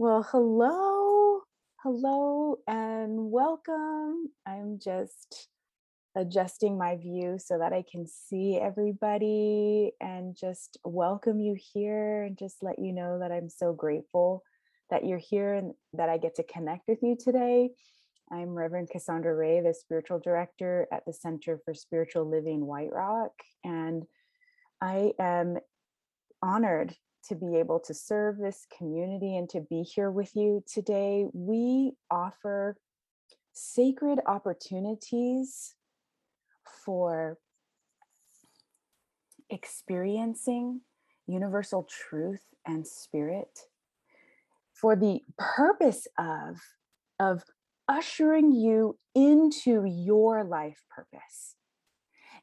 Well, 0.00 0.22
hello, 0.30 1.40
hello, 1.82 2.58
and 2.68 3.32
welcome. 3.32 4.28
I'm 4.46 4.78
just 4.78 5.48
adjusting 6.14 6.78
my 6.78 6.94
view 6.94 7.36
so 7.44 7.58
that 7.58 7.72
I 7.72 7.82
can 7.90 8.06
see 8.06 8.60
everybody 8.62 9.90
and 10.00 10.36
just 10.36 10.78
welcome 10.84 11.40
you 11.40 11.56
here 11.72 12.22
and 12.22 12.38
just 12.38 12.62
let 12.62 12.78
you 12.78 12.92
know 12.92 13.18
that 13.18 13.32
I'm 13.32 13.48
so 13.48 13.72
grateful 13.72 14.44
that 14.88 15.04
you're 15.04 15.18
here 15.18 15.54
and 15.54 15.74
that 15.94 16.08
I 16.08 16.18
get 16.18 16.36
to 16.36 16.44
connect 16.44 16.86
with 16.86 17.02
you 17.02 17.16
today. 17.18 17.70
I'm 18.30 18.50
Reverend 18.50 18.90
Cassandra 18.90 19.34
Ray, 19.34 19.62
the 19.62 19.74
spiritual 19.74 20.20
director 20.20 20.86
at 20.92 21.06
the 21.06 21.12
Center 21.12 21.60
for 21.64 21.74
Spiritual 21.74 22.30
Living 22.30 22.64
White 22.64 22.92
Rock, 22.92 23.32
and 23.64 24.04
I 24.80 25.10
am 25.18 25.56
honored 26.40 26.94
to 27.28 27.34
be 27.34 27.56
able 27.56 27.80
to 27.80 27.94
serve 27.94 28.38
this 28.38 28.66
community 28.76 29.36
and 29.36 29.48
to 29.50 29.60
be 29.60 29.82
here 29.82 30.10
with 30.10 30.34
you 30.34 30.62
today. 30.66 31.26
We 31.32 31.92
offer 32.10 32.76
sacred 33.52 34.20
opportunities 34.26 35.74
for 36.84 37.38
experiencing 39.50 40.80
universal 41.26 41.88
truth 41.88 42.42
and 42.66 42.86
spirit 42.86 43.60
for 44.72 44.94
the 44.94 45.20
purpose 45.36 46.06
of 46.18 46.56
of 47.18 47.42
ushering 47.88 48.52
you 48.52 48.96
into 49.14 49.84
your 49.84 50.44
life 50.44 50.82
purpose 50.94 51.56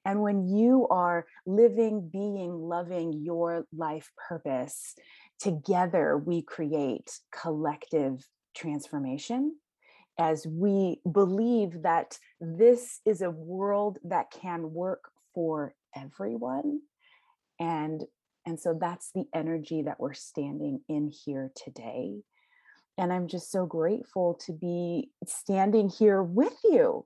and 0.05 0.21
when 0.21 0.47
you 0.47 0.87
are 0.89 1.25
living, 1.47 2.09
being, 2.11 2.53
loving 2.53 3.11
your 3.23 3.65
life 3.75 4.11
purpose, 4.29 4.93
together 5.39 6.17
we 6.17 6.43
create 6.43 7.19
collective 7.31 8.23
transformation 8.55 9.55
as 10.17 10.45
we 10.47 11.01
believe 11.11 11.81
that 11.81 12.17
this 12.39 13.01
is 13.05 13.21
a 13.21 13.31
world 13.31 13.97
that 14.03 14.31
can 14.31 14.71
work 14.71 15.09
for 15.33 15.73
everyone. 15.95 16.81
And 17.59 18.03
and 18.47 18.59
so 18.59 18.77
that's 18.79 19.11
the 19.11 19.25
energy 19.33 19.81
that 19.81 19.99
we're 19.99 20.13
standing 20.13 20.81
in 20.87 21.11
here 21.25 21.51
today. 21.55 22.21
And 22.97 23.11
i'm 23.11 23.27
just 23.27 23.51
so 23.51 23.65
grateful 23.65 24.39
to 24.45 24.53
be 24.53 25.09
standing 25.25 25.89
here 25.89 26.23
with 26.23 26.55
you 26.63 27.05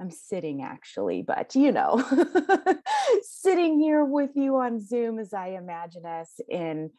I'm 0.00 0.10
sitting 0.10 0.62
actually, 0.62 1.22
but 1.22 1.54
you 1.54 1.72
know, 1.72 2.02
sitting 3.22 3.80
here 3.80 4.04
with 4.04 4.30
you 4.34 4.56
on 4.56 4.80
Zoom 4.80 5.18
as 5.18 5.34
I 5.34 5.48
imagine 5.48 6.06
us 6.06 6.40
in, 6.48 6.90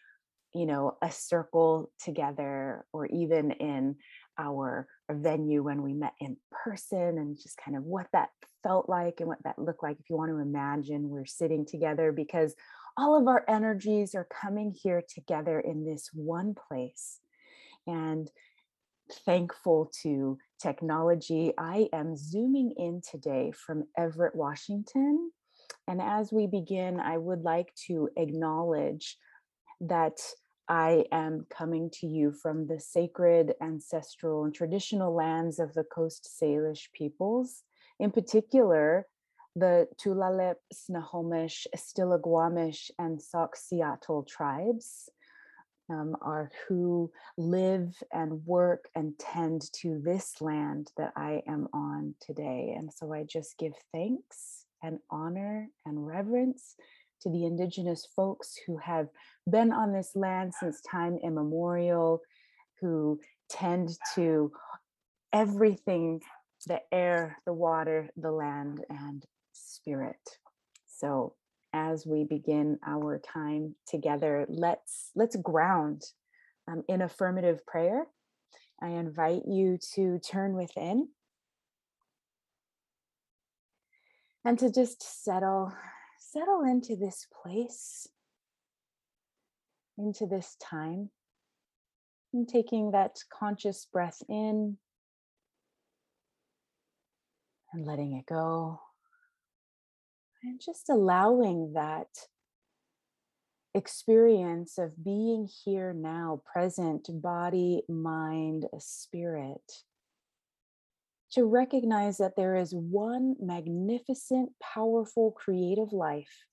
you 0.54 0.66
know, 0.66 0.98
a 1.02 1.12
circle 1.12 1.92
together 2.04 2.86
or 2.92 3.06
even 3.06 3.52
in 3.52 3.96
our 4.38 4.88
venue 5.10 5.64
when 5.64 5.82
we 5.82 5.94
met 5.94 6.14
in 6.20 6.38
person 6.52 7.18
and 7.18 7.38
just 7.38 7.58
kind 7.58 7.78
of 7.78 7.84
what 7.84 8.08
that 8.14 8.30
felt 8.64 8.90
like 8.90 9.20
and 9.20 9.28
what 9.28 9.44
that 9.44 9.60
looked 9.60 9.84
like. 9.84 9.98
If 10.00 10.10
you 10.10 10.18
want 10.18 10.32
to 10.32 10.40
imagine 10.40 11.10
we're 11.10 11.26
sitting 11.26 11.66
together 11.66 12.12
because 12.12 12.56
all 12.98 13.18
of 13.20 13.28
our 13.28 13.46
energies 13.48 14.14
are 14.14 14.28
coming 14.30 14.72
here 14.72 15.04
together 15.08 15.60
in 15.60 15.86
this 15.86 16.10
one 16.14 16.54
place. 16.54 17.20
And 17.88 18.30
thankful 19.26 19.92
to 20.04 20.38
technology. 20.60 21.54
I 21.58 21.90
am 21.94 22.16
zooming 22.16 22.74
in 22.78 23.02
today 23.10 23.52
from 23.52 23.86
Everett, 23.98 24.36
Washington. 24.36 25.32
And 25.88 26.02
as 26.02 26.32
we 26.32 26.48
begin, 26.48 27.00
I 27.00 27.18
would 27.18 27.42
like 27.42 27.74
to 27.88 28.10
acknowledge 28.18 29.18
that 29.82 30.20
I 30.68 31.06
am 31.12 31.48
coming 31.50 31.90
to 31.94 32.08
you 32.08 32.32
from 32.32 32.68
the 32.68 32.80
sacred, 32.80 33.54
ancestral, 33.62 34.44
and 34.44 34.54
traditional 34.54 35.16
lands 35.16 35.60
of 35.60 35.74
the 35.74 35.84
Coast 35.84 36.30
Salish 36.40 36.92
peoples, 36.94 37.64
in 38.00 38.12
particular, 38.12 39.08
the 39.56 39.88
Tulalip, 40.00 40.56
Snohomish, 40.72 41.66
Stillaguamish, 41.76 42.92
and 43.00 43.20
Sauk-Suiattle 43.20 44.28
tribes 44.28 45.10
um, 45.90 46.16
are 46.22 46.52
who 46.68 47.12
live 47.38 47.96
and 48.14 48.46
work 48.46 48.86
and 48.96 49.18
tend 49.20 49.64
to 49.82 50.02
this 50.04 50.42
land 50.42 50.92
that 50.98 51.14
I 51.16 51.42
am 51.48 51.68
on 51.74 52.16
today. 52.22 52.76
And 52.78 52.92
so 52.94 53.14
I 53.14 53.24
just 53.24 53.58
give 53.58 53.74
thanks 53.94 54.66
and 54.84 55.00
honor 55.10 55.68
and 55.86 56.06
reverence 56.06 56.76
to 57.22 57.30
the 57.30 57.46
indigenous 57.46 58.08
folks 58.16 58.56
who 58.66 58.78
have 58.78 59.08
been 59.50 59.74
on 59.74 59.92
this 59.92 60.12
land 60.16 60.54
since 60.58 60.82
time 60.90 61.18
immemorial, 61.22 62.22
who 62.80 63.20
tend 63.50 63.90
to 64.16 64.52
everything 65.34 66.22
the 66.68 66.82
air, 66.92 67.38
the 67.46 67.54
water, 67.54 68.10
the 68.18 68.32
land, 68.32 68.84
and 68.90 69.26
spirit. 69.54 70.38
So 70.88 71.34
as 71.74 72.06
we 72.06 72.24
begin 72.24 72.80
our 72.86 73.20
time 73.20 73.76
together 73.88 74.46
let's 74.50 75.12
let's 75.16 75.36
ground 75.36 76.04
um, 76.70 76.84
in 76.88 77.02
affirmative 77.02 77.66
prayer. 77.66 78.06
I 78.82 78.90
invite 78.90 79.44
you 79.48 79.78
to 79.96 80.20
turn 80.20 80.56
within. 80.56 81.10
And 84.46 84.58
to 84.60 84.72
just 84.72 85.24
settle 85.24 85.74
settle 86.18 86.62
into 86.64 86.96
this 86.96 87.28
place 87.42 88.08
into 89.98 90.26
this 90.26 90.56
time 90.62 91.10
and 92.34 92.48
taking 92.48 92.92
that 92.92 93.18
conscious 93.38 93.86
breath 93.92 94.22
in 94.30 94.78
and 97.74 97.86
letting 97.86 98.14
it 98.14 98.26
go 98.26 98.80
and 100.44 100.62
just 100.64 100.90
allowing 100.90 101.74
that 101.74 102.08
experience 103.74 104.78
of 104.78 105.04
being 105.04 105.48
here 105.64 105.94
now, 105.94 106.42
present, 106.52 107.10
body, 107.22 107.84
mind, 107.88 108.66
spirit, 108.80 109.84
to 111.32 111.46
recognize 111.46 112.18
that 112.18 112.36
there 112.36 112.56
is 112.56 112.74
one 112.74 113.36
magnificent, 113.40 114.52
powerful, 114.62 115.32
creative 115.32 115.94
life 115.94 116.46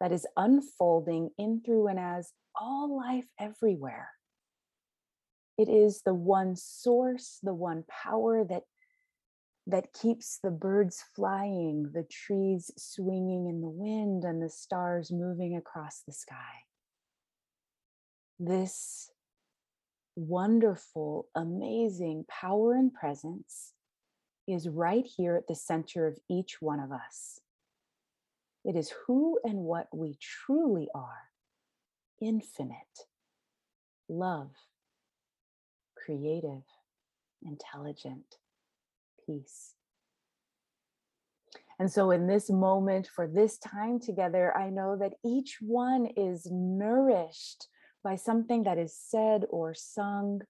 that 0.00 0.12
is 0.12 0.26
unfolding 0.36 1.30
in, 1.38 1.62
through, 1.64 1.88
and 1.88 1.98
as 1.98 2.32
all 2.54 2.96
life 2.96 3.26
everywhere. 3.38 4.08
It 5.56 5.68
is 5.68 6.02
the 6.02 6.14
one 6.14 6.56
source, 6.56 7.38
the 7.42 7.54
one 7.54 7.84
power 7.88 8.44
that 8.44 8.62
that 9.66 9.92
keeps 9.92 10.38
the 10.42 10.50
birds 10.50 11.04
flying, 11.14 11.90
the 11.92 12.06
trees 12.10 12.70
swinging 12.76 13.46
in 13.46 13.60
the 13.60 13.68
wind, 13.68 14.24
and 14.24 14.42
the 14.42 14.48
stars 14.48 15.12
moving 15.12 15.56
across 15.56 16.02
the 16.06 16.12
sky. 16.12 16.64
This 18.38 19.10
wonderful, 20.16 21.28
amazing 21.34 22.24
power 22.28 22.74
and 22.74 22.92
presence 22.92 23.72
is 24.48 24.68
right 24.68 25.06
here 25.06 25.36
at 25.36 25.46
the 25.46 25.54
center 25.54 26.06
of 26.06 26.18
each 26.28 26.60
one 26.60 26.80
of 26.80 26.90
us. 26.90 27.40
It 28.64 28.76
is 28.76 28.92
who 29.06 29.38
and 29.44 29.58
what 29.58 29.88
we 29.94 30.18
truly 30.20 30.88
are 30.94 31.30
infinite, 32.20 33.06
love, 34.08 34.50
creative, 35.96 36.62
intelligent 37.42 38.36
peace. 39.30 39.74
And 41.78 41.90
so, 41.90 42.10
in 42.10 42.26
this 42.26 42.50
moment, 42.50 43.08
for 43.14 43.26
this 43.26 43.58
time 43.58 44.00
together, 44.00 44.54
I 44.56 44.68
know 44.68 44.96
that 44.98 45.14
each 45.24 45.58
one 45.60 46.06
is 46.16 46.46
nourished 46.50 47.68
by 48.04 48.16
something 48.16 48.64
that 48.64 48.78
is 48.78 48.94
said 48.94 49.44
or 49.48 49.72
sung, 49.72 50.42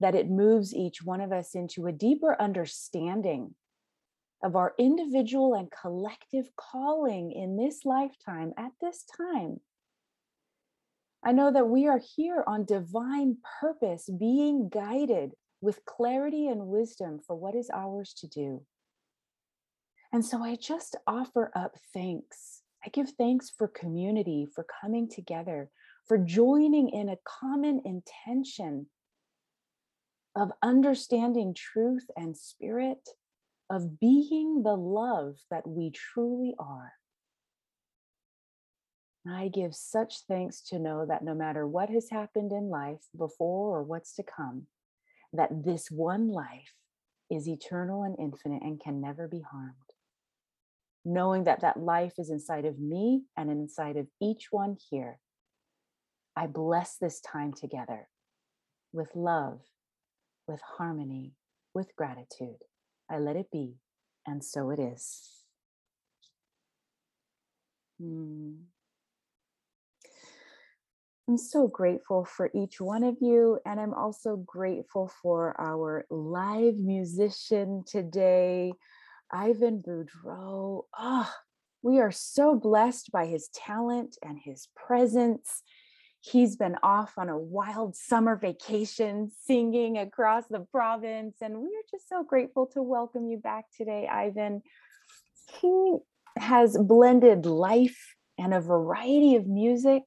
that 0.00 0.14
it 0.14 0.30
moves 0.30 0.74
each 0.74 1.02
one 1.02 1.20
of 1.20 1.32
us 1.32 1.54
into 1.54 1.86
a 1.86 1.92
deeper 1.92 2.40
understanding 2.40 3.54
of 4.42 4.56
our 4.56 4.74
individual 4.78 5.54
and 5.54 5.70
collective 5.70 6.46
calling 6.56 7.32
in 7.32 7.56
this 7.56 7.84
lifetime 7.84 8.52
at 8.56 8.72
this 8.80 9.04
time. 9.16 9.60
I 11.24 11.32
know 11.32 11.52
that 11.52 11.68
we 11.68 11.86
are 11.86 12.00
here 12.16 12.44
on 12.46 12.64
divine 12.64 13.38
purpose, 13.60 14.08
being 14.08 14.68
guided 14.68 15.32
with 15.60 15.84
clarity 15.84 16.48
and 16.48 16.66
wisdom 16.66 17.20
for 17.26 17.34
what 17.34 17.54
is 17.54 17.70
ours 17.72 18.14
to 18.18 18.26
do. 18.26 18.62
And 20.12 20.24
so 20.24 20.42
I 20.42 20.56
just 20.56 20.96
offer 21.06 21.50
up 21.54 21.76
thanks. 21.92 22.62
I 22.84 22.90
give 22.90 23.10
thanks 23.18 23.50
for 23.50 23.68
community, 23.68 24.46
for 24.54 24.66
coming 24.80 25.08
together, 25.08 25.70
for 26.06 26.18
joining 26.18 26.90
in 26.90 27.08
a 27.08 27.18
common 27.24 27.82
intention 27.84 28.86
of 30.36 30.52
understanding 30.62 31.54
truth 31.54 32.06
and 32.16 32.36
spirit, 32.36 33.08
of 33.70 33.98
being 33.98 34.62
the 34.62 34.76
love 34.76 35.36
that 35.50 35.66
we 35.66 35.90
truly 35.90 36.54
are. 36.58 36.92
I 39.28 39.48
give 39.48 39.74
such 39.74 40.20
thanks 40.28 40.60
to 40.68 40.78
know 40.78 41.04
that 41.06 41.24
no 41.24 41.34
matter 41.34 41.66
what 41.66 41.90
has 41.90 42.08
happened 42.10 42.52
in 42.52 42.70
life 42.70 43.02
before 43.16 43.76
or 43.76 43.82
what's 43.82 44.14
to 44.14 44.22
come, 44.22 44.66
that 45.36 45.64
this 45.64 45.90
one 45.90 46.28
life 46.28 46.74
is 47.30 47.48
eternal 47.48 48.02
and 48.02 48.16
infinite 48.18 48.62
and 48.62 48.80
can 48.80 49.00
never 49.00 49.28
be 49.28 49.42
harmed. 49.50 49.74
Knowing 51.04 51.44
that 51.44 51.60
that 51.60 51.78
life 51.78 52.14
is 52.18 52.30
inside 52.30 52.64
of 52.64 52.78
me 52.78 53.22
and 53.36 53.50
inside 53.50 53.96
of 53.96 54.06
each 54.20 54.48
one 54.50 54.76
here, 54.90 55.20
I 56.36 56.46
bless 56.46 56.96
this 56.96 57.20
time 57.20 57.52
together 57.52 58.08
with 58.92 59.08
love, 59.14 59.60
with 60.46 60.60
harmony, 60.76 61.32
with 61.74 61.94
gratitude. 61.96 62.62
I 63.10 63.18
let 63.18 63.36
it 63.36 63.50
be, 63.50 63.76
and 64.26 64.44
so 64.44 64.70
it 64.70 64.78
is. 64.78 65.30
Hmm. 68.00 68.54
I'm 71.28 71.38
so 71.38 71.66
grateful 71.66 72.24
for 72.24 72.50
each 72.54 72.80
one 72.80 73.02
of 73.02 73.16
you. 73.20 73.58
And 73.66 73.80
I'm 73.80 73.94
also 73.94 74.36
grateful 74.36 75.10
for 75.22 75.60
our 75.60 76.06
live 76.08 76.76
musician 76.76 77.82
today, 77.84 78.72
Ivan 79.32 79.82
Boudreau. 79.84 80.84
Oh, 80.96 81.32
we 81.82 81.98
are 81.98 82.12
so 82.12 82.54
blessed 82.54 83.10
by 83.10 83.26
his 83.26 83.48
talent 83.52 84.16
and 84.22 84.38
his 84.38 84.68
presence. 84.76 85.64
He's 86.20 86.54
been 86.54 86.76
off 86.84 87.14
on 87.18 87.28
a 87.28 87.38
wild 87.38 87.96
summer 87.96 88.36
vacation 88.36 89.32
singing 89.46 89.98
across 89.98 90.44
the 90.48 90.60
province. 90.60 91.38
And 91.40 91.58
we 91.58 91.66
are 91.66 91.90
just 91.90 92.08
so 92.08 92.22
grateful 92.22 92.66
to 92.74 92.82
welcome 92.82 93.26
you 93.26 93.38
back 93.38 93.64
today, 93.76 94.06
Ivan. 94.06 94.62
He 95.60 95.96
has 96.38 96.78
blended 96.78 97.46
life 97.46 98.14
and 98.38 98.54
a 98.54 98.60
variety 98.60 99.34
of 99.34 99.48
music 99.48 100.04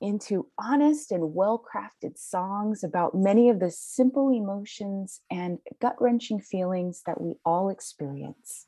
into 0.00 0.46
honest 0.58 1.10
and 1.10 1.34
well 1.34 1.62
crafted 1.62 2.18
songs 2.18 2.84
about 2.84 3.14
many 3.14 3.50
of 3.50 3.60
the 3.60 3.70
simple 3.70 4.30
emotions 4.30 5.20
and 5.30 5.58
gut 5.80 5.96
wrenching 6.00 6.40
feelings 6.40 7.02
that 7.06 7.20
we 7.20 7.34
all 7.44 7.68
experience. 7.68 8.66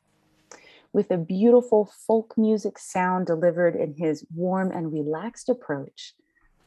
With 0.93 1.11
a 1.13 1.19
beautiful 1.19 1.89
folk 2.07 2.35
music 2.37 2.79
sound 2.79 3.27
delivered 3.27 3.77
in 3.77 3.95
his 3.95 4.27
warm 4.35 4.73
and 4.73 4.93
relaxed 4.93 5.49
approach, 5.49 6.15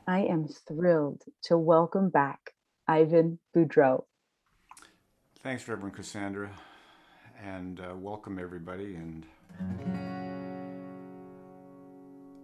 I 0.08 0.20
am 0.20 0.48
thrilled 0.48 1.24
to 1.44 1.58
welcome 1.58 2.10
back 2.10 2.54
Ivan 2.88 3.40
Boudreau. 3.56 4.06
Thanks, 5.40 5.68
Reverend 5.68 5.96
Cassandra, 5.96 6.52
and 7.44 7.82
uh, 7.82 7.96
welcome 7.98 8.40
everybody. 8.40 8.96
And 8.96 9.26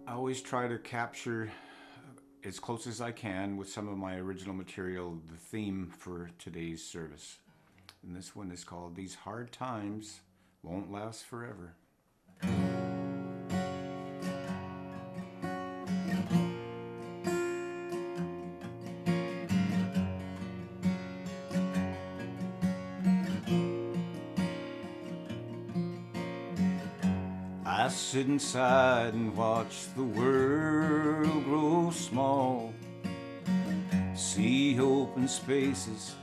I 0.06 0.12
always 0.12 0.42
try 0.42 0.68
to 0.68 0.76
capture 0.76 1.50
as 2.44 2.58
close 2.58 2.86
as 2.86 3.00
I 3.00 3.12
can 3.12 3.56
with 3.56 3.68
some 3.68 3.88
of 3.88 3.98
my 3.98 4.16
original 4.16 4.54
material, 4.54 5.18
the 5.30 5.36
theme 5.36 5.92
for 5.98 6.30
today's 6.38 6.82
service. 6.82 7.38
And 8.02 8.16
this 8.16 8.34
one 8.34 8.50
is 8.50 8.64
called 8.64 8.96
These 8.96 9.14
Hard 9.14 9.52
Times 9.52 10.20
Won't 10.62 10.90
Last 10.90 11.24
Forever. 11.24 11.74
Sit 28.10 28.26
inside 28.26 29.14
and 29.14 29.36
watch 29.36 29.86
the 29.94 30.02
world 30.02 31.44
grow 31.44 31.92
small. 31.92 32.74
See 34.16 34.80
open 34.80 35.28
spaces, 35.28 36.16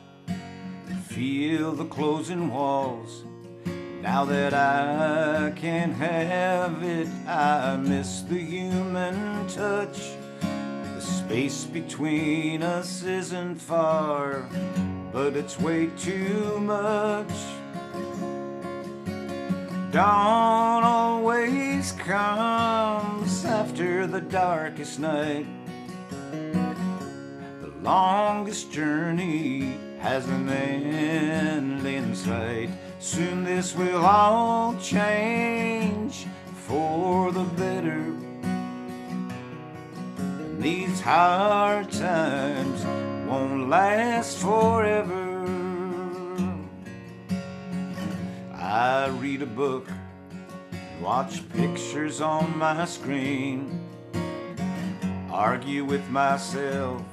feel 1.08 1.72
the 1.72 1.86
closing 1.86 2.54
walls. 2.54 3.24
Now 4.02 4.26
that 4.26 4.54
I 4.54 5.54
can't 5.56 5.94
have 5.94 6.84
it, 6.84 7.08
I 7.26 7.78
miss 7.78 8.20
the 8.24 8.38
human 8.38 9.48
touch. 9.48 10.12
The 10.42 11.00
space 11.00 11.64
between 11.64 12.64
us 12.64 13.04
isn't 13.04 13.62
far, 13.62 14.50
but 15.14 15.38
it's 15.38 15.58
way 15.58 15.88
too 15.98 16.60
much. 16.60 17.32
Dawn 19.94 20.84
always 20.84 21.67
comes 21.92 23.46
after 23.46 24.08
the 24.08 24.22
darkest 24.22 25.00
night. 25.00 25.46
The 27.62 27.72
longest 27.82 28.72
journey 28.72 29.78
has 30.00 30.28
an 30.28 30.50
end 30.50 31.86
in 31.86 32.16
sight. 32.16 32.70
Soon 33.00 33.44
this 33.44 33.76
will 33.76 34.06
all 34.06 34.76
change 34.80 36.26
for 36.68 37.32
the 37.32 37.44
better. 37.44 38.14
These 40.60 41.00
hard 41.02 41.92
times 41.92 42.84
won't 43.30 43.70
last 43.70 44.38
forever. 44.40 45.28
I 48.54 49.08
read 49.20 49.42
a 49.42 49.46
book, 49.46 49.88
watch 51.02 51.48
pictures 51.50 52.22
on 52.22 52.58
my 52.58 52.86
screen, 52.86 53.82
argue 55.32 55.86
with 55.86 56.08
myself, 56.10 57.04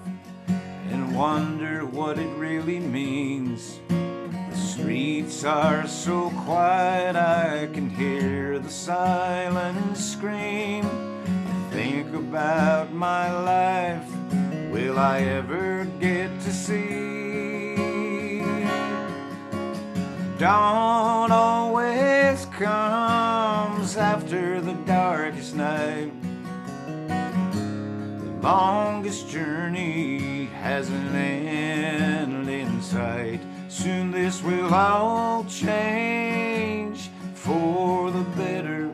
and 0.90 1.16
wonder 1.16 1.84
what 1.84 2.18
it 2.18 2.34
really 2.36 2.78
means. 2.78 3.78
The 3.88 4.56
streets 4.56 5.44
are 5.44 5.86
so 5.86 6.30
quiet, 6.44 7.16
I 7.16 7.68
can 7.72 7.90
hear 7.90 8.58
the 8.58 8.70
silence 8.70 10.04
scream. 10.04 10.88
Think 11.70 12.14
about 12.14 12.92
my 12.92 13.30
life, 13.32 14.08
will 14.70 14.98
I 14.98 15.20
ever 15.20 15.84
get 16.00 16.28
to 16.40 16.52
see? 16.52 17.04
Dawn 20.38 21.30
always 21.30 22.46
comes 23.84 23.96
after 23.98 24.62
the 24.62 24.72
darkest 24.86 25.54
night. 25.54 26.10
The 27.06 28.38
longest 28.40 29.28
journey 29.28 30.46
has 30.62 30.88
an 30.88 31.14
end 31.14 32.48
in 32.48 32.80
sight. 32.80 33.40
Soon 33.68 34.10
this 34.10 34.42
will 34.42 34.72
all 34.72 35.44
change 35.44 37.10
for 37.34 38.10
the 38.10 38.24
better. 38.38 38.90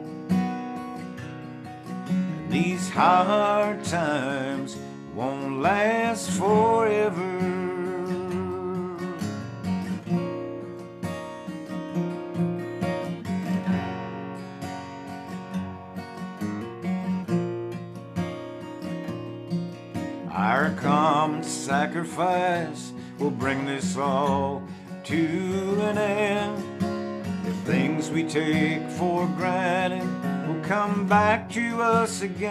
These 2.49 2.91
hard 2.91 3.85
times 3.85 4.76
won't 5.15 5.61
last 5.61 6.31
forever. 6.31 7.30
Sacrifice 21.61 22.93
will 23.19 23.31
bring 23.31 23.67
this 23.67 23.97
all 23.97 24.62
to 25.05 25.79
an 25.83 25.99
end. 25.99 26.57
The 27.45 27.52
things 27.71 28.11
we 28.11 28.25
take 28.25 28.88
for 28.93 29.26
granted 29.37 30.09
will 30.49 30.64
come 30.64 31.07
back 31.07 31.50
to 31.50 31.83
us 31.83 32.23
again. 32.23 32.50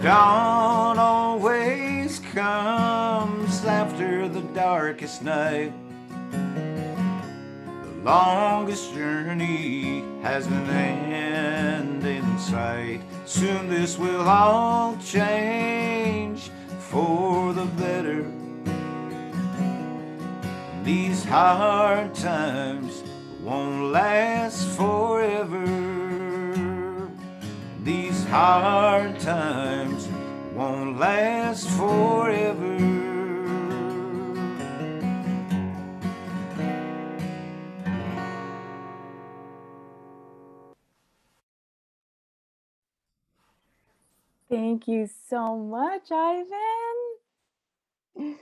Dawn 0.00 0.96
always 0.98 2.20
comes 2.20 3.64
after 3.64 4.28
the 4.28 4.42
darkest 4.54 5.24
night. 5.24 5.72
Longest 8.06 8.94
journey 8.94 10.04
has 10.22 10.46
an 10.46 10.70
end 10.70 12.04
in 12.06 12.38
sight. 12.38 13.00
Soon 13.24 13.68
this 13.68 13.98
will 13.98 14.28
all 14.28 14.96
change 14.98 16.52
for 16.78 17.52
the 17.52 17.64
better. 17.64 18.30
These 20.84 21.24
hard 21.24 22.14
times 22.14 23.02
won't 23.42 23.90
last 23.90 24.68
forever. 24.76 25.66
These 27.82 28.24
hard 28.26 29.18
times 29.18 30.06
won't 30.54 30.96
last 31.00 31.68
forever. 31.70 32.75
Thank 44.50 44.88
you 44.88 45.08
so 45.28 45.56
much, 45.56 46.10
Ivan. 46.12 46.48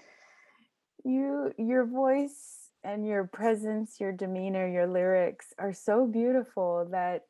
You 1.04 1.52
your 1.58 1.84
voice 1.84 2.70
and 2.82 3.06
your 3.06 3.24
presence, 3.24 4.00
your 4.00 4.12
demeanor, 4.12 4.66
your 4.68 4.86
lyrics 4.86 5.52
are 5.58 5.72
so 5.72 6.06
beautiful 6.06 6.86
that 6.90 7.22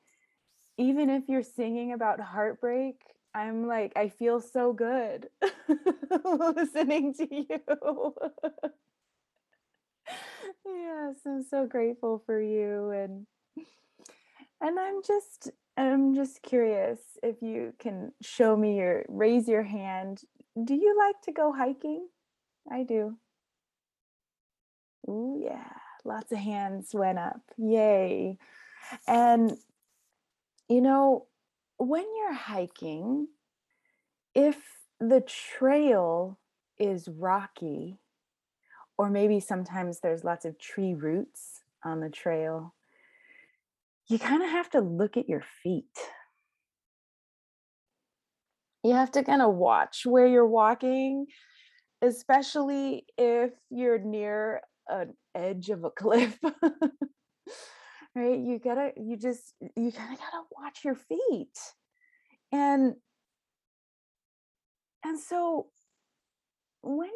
even 0.78 1.10
if 1.10 1.24
you're 1.28 1.42
singing 1.42 1.92
about 1.92 2.20
heartbreak, 2.20 2.96
I'm 3.34 3.66
like 3.66 3.92
I 3.96 4.08
feel 4.10 4.40
so 4.40 4.72
good 4.72 5.28
listening 6.24 7.14
to 7.14 7.26
you. 7.30 7.58
yes, 10.66 11.16
I'm 11.26 11.42
so 11.42 11.66
grateful 11.66 12.22
for 12.26 12.40
you 12.40 12.90
and 12.90 13.26
and 14.60 14.78
I'm 14.78 15.02
just 15.06 15.50
I'm 15.76 16.14
just 16.14 16.42
curious 16.42 17.00
if 17.22 17.42
you 17.42 17.74
can 17.78 18.12
show 18.22 18.56
me 18.56 18.76
your 18.76 19.04
raise 19.08 19.48
your 19.48 19.64
hand. 19.64 20.22
Do 20.62 20.74
you 20.74 20.96
like 20.96 21.20
to 21.22 21.32
go 21.32 21.52
hiking? 21.52 22.06
I 22.70 22.84
do. 22.84 23.16
Oh, 25.08 25.38
yeah. 25.42 25.68
Lots 26.04 26.32
of 26.32 26.38
hands 26.38 26.90
went 26.94 27.18
up. 27.18 27.40
Yay. 27.58 28.38
And, 29.08 29.56
you 30.68 30.80
know, 30.80 31.26
when 31.78 32.04
you're 32.16 32.34
hiking, 32.34 33.28
if 34.34 34.58
the 35.00 35.22
trail 35.22 36.38
is 36.78 37.08
rocky, 37.08 37.98
or 38.96 39.10
maybe 39.10 39.40
sometimes 39.40 40.00
there's 40.00 40.24
lots 40.24 40.44
of 40.44 40.58
tree 40.58 40.94
roots 40.94 41.62
on 41.84 42.00
the 42.00 42.10
trail, 42.10 42.74
you 44.08 44.18
kind 44.18 44.42
of 44.42 44.50
have 44.50 44.70
to 44.70 44.80
look 44.80 45.16
at 45.16 45.28
your 45.28 45.42
feet. 45.62 45.84
You 48.82 48.92
have 48.92 49.12
to 49.12 49.22
kind 49.22 49.40
of 49.40 49.54
watch 49.54 50.02
where 50.04 50.26
you're 50.26 50.46
walking, 50.46 51.26
especially 52.02 53.06
if 53.16 53.52
you're 53.70 53.98
near 53.98 54.60
an 54.88 55.14
edge 55.34 55.70
of 55.70 55.84
a 55.84 55.90
cliff. 55.96 56.38
right? 58.14 58.38
You 58.38 58.60
gotta, 58.62 58.90
you 58.96 59.16
just, 59.16 59.54
you 59.60 59.90
kind 59.90 60.12
of 60.12 60.18
gotta 60.18 60.42
watch 60.50 60.80
your 60.84 60.96
feet. 60.96 61.58
And, 62.52 62.94
and 65.02 65.18
so 65.18 65.68
when, 66.82 67.10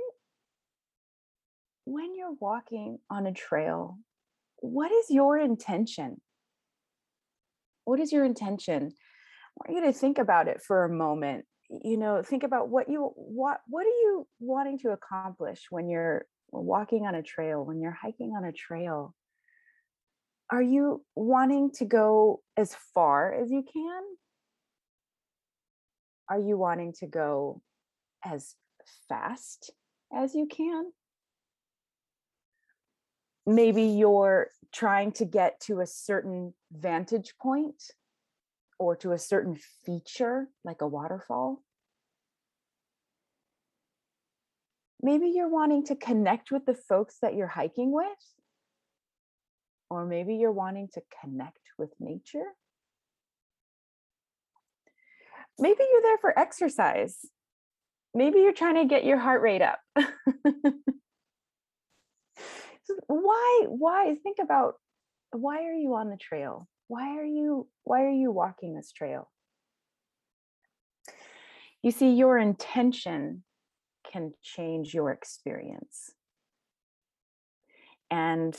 when 1.85 2.17
you're 2.17 2.35
walking 2.41 2.99
on 3.11 3.27
a 3.27 3.33
trail, 3.33 3.99
what 4.61 4.91
is 4.91 5.11
your 5.11 5.39
intention? 5.39 6.21
What 7.89 8.01
is 8.01 8.13
your 8.13 8.27
intention? 8.27 8.93
I 9.67 9.73
want 9.73 9.83
you 9.83 9.91
to 9.91 9.99
think 9.99 10.19
about 10.19 10.47
it 10.47 10.61
for 10.61 10.85
a 10.85 10.91
moment. 10.91 11.47
You 11.71 11.97
know, 11.97 12.23
think 12.23 12.43
about 12.43 12.69
what 12.69 12.91
you 12.91 13.13
what 13.17 13.61
what 13.67 13.87
are 13.87 13.99
you 14.05 14.27
wanting 14.41 14.79
to 14.81 14.91
accomplish 14.91 15.69
when 15.71 15.89
you're 15.89 16.27
walking 16.51 17.07
on 17.07 17.15
a 17.15 17.23
trail, 17.23 17.65
when 17.65 17.81
you're 17.81 17.97
hiking 17.99 18.35
on 18.37 18.45
a 18.45 18.53
trail? 18.53 19.15
Are 20.51 20.61
you 20.61 21.03
wanting 21.15 21.71
to 21.77 21.87
go 21.87 22.43
as 22.59 22.77
far 22.95 23.33
as 23.33 23.51
you 23.51 23.65
can? 23.73 24.03
Are 26.29 26.41
you 26.41 26.59
wanting 26.59 26.93
to 27.01 27.07
go 27.07 27.63
as 28.23 28.55
fast 29.09 29.71
as 30.15 30.35
you 30.35 30.47
can? 30.47 30.93
Maybe 33.47 33.85
you're 33.85 34.49
trying 34.73 35.13
to 35.13 35.25
get 35.25 35.61
to 35.61 35.81
a 35.81 35.87
certain 35.87 36.55
vantage 36.73 37.35
point 37.41 37.83
or 38.79 38.97
to 38.97 39.13
a 39.13 39.19
certain 39.19 39.59
feature 39.85 40.49
like 40.65 40.83
a 40.83 40.87
waterfall. 40.87 41.63
Maybe 45.01 45.29
you're 45.29 45.49
wanting 45.49 45.85
to 45.87 45.97
connect 45.97 46.51
with 46.51 46.67
the 46.67 46.75
folks 46.75 47.19
that 47.23 47.35
you're 47.35 47.47
hiking 47.47 47.93
with, 47.93 48.05
or 49.91 50.05
maybe 50.05 50.37
you're 50.37 50.53
wanting 50.53 50.89
to 50.95 51.03
connect 51.21 51.61
with 51.79 51.91
nature. 52.01 52.55
Maybe 55.59 55.85
you're 55.91 56.03
there 56.03 56.19
for 56.19 56.39
exercise. 56.39 57.17
Maybe 58.15 58.41
you're 58.41 58.53
trying 58.53 58.77
to 58.77 58.87
get 58.87 59.05
your 59.05 59.19
heart 59.19 59.43
rate 59.43 59.63
up. 59.63 59.81
why 63.07 63.65
why 63.69 64.15
think 64.23 64.39
about 64.41 64.75
why 65.33 65.65
are 65.65 65.75
you 65.75 65.95
on 65.95 66.11
the 66.11 66.17
trail? 66.17 66.69
Why 66.89 67.17
are 67.19 67.25
you 67.25 67.69
why 67.85 68.03
are 68.05 68.11
you 68.11 68.31
walking 68.33 68.75
this 68.75 68.93
trail? 68.93 69.31
You 71.83 71.91
see 71.91 72.13
your 72.13 72.39
intention 72.39 73.45
can 74.11 74.33
change 74.43 74.95
your 74.95 75.11
experience. 75.11 76.13
And 78.11 78.57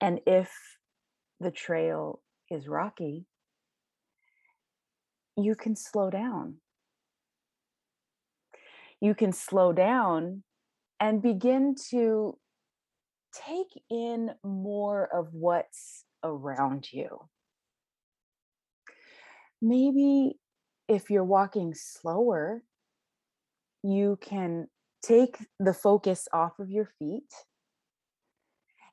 and 0.00 0.20
if 0.26 0.52
the 1.40 1.50
trail 1.50 2.20
is 2.50 2.68
rocky 2.68 3.26
you 5.36 5.54
can 5.54 5.76
slow 5.76 6.10
down. 6.10 6.56
You 9.00 9.14
can 9.14 9.32
slow 9.32 9.72
down 9.72 10.42
and 10.98 11.20
begin 11.20 11.74
to 11.90 12.38
take 13.46 13.82
in 13.90 14.30
more 14.44 15.08
of 15.12 15.28
what's 15.32 16.04
around 16.22 16.92
you. 16.92 17.28
Maybe 19.60 20.38
if 20.88 21.10
you're 21.10 21.24
walking 21.24 21.74
slower, 21.74 22.62
you 23.82 24.18
can 24.20 24.68
take 25.02 25.36
the 25.58 25.72
focus 25.72 26.28
off 26.32 26.58
of 26.58 26.70
your 26.70 26.88
feet 26.98 27.32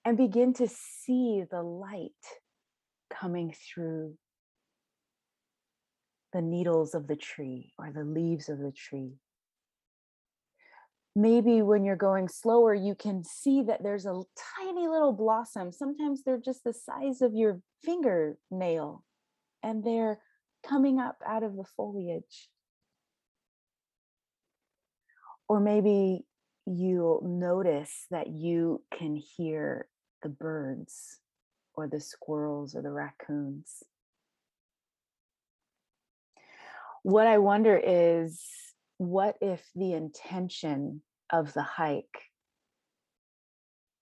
and 0.06 0.18
begin 0.18 0.54
to 0.54 0.68
see 0.68 1.44
the 1.50 1.62
light 1.62 2.12
coming 3.10 3.54
through 3.54 4.16
the 6.34 6.42
needles 6.42 6.96
of 6.96 7.08
the 7.08 7.16
tree 7.16 7.74
or 7.78 7.92
the 7.92 8.04
leaves 8.04 8.50
of 8.50 8.60
the 8.60 8.72
tree 8.72 9.14
maybe 11.16 11.62
when 11.62 11.84
you're 11.84 11.96
going 11.96 12.28
slower, 12.28 12.74
you 12.74 12.96
can 12.96 13.24
see 13.24 13.62
that 13.64 13.84
there's 13.84 14.06
a 14.06 14.22
tiny 14.58 14.88
little 14.88 15.14
blossom. 15.14 15.72
Sometimes 15.72 16.24
they're 16.24 16.40
just 16.40 16.64
the 16.64 16.74
size 16.74 17.22
of 17.22 17.34
your 17.34 17.62
fingernail 17.84 19.04
and 19.62 19.84
they're 19.84 20.20
coming 20.68 21.00
up 21.00 21.18
out 21.26 21.44
of 21.44 21.56
the 21.56 21.66
foliage. 21.78 22.50
Or 25.48 25.60
maybe 25.60 26.26
you'll 26.66 27.22
notice 27.24 28.08
that 28.10 28.28
you 28.28 28.82
can 28.98 29.16
hear 29.16 29.88
the 30.24 30.30
birds 30.30 31.20
or 31.76 31.88
the 31.88 32.00
squirrels 32.00 32.76
or 32.76 32.82
the 32.82 32.92
raccoons. 32.92 33.84
What 37.04 37.28
I 37.28 37.38
wonder 37.38 37.78
is 37.78 38.42
what 39.08 39.36
if 39.42 39.62
the 39.76 39.94
intention 39.94 41.02
of 41.32 41.54
the 41.54 41.64
hike 41.64 42.32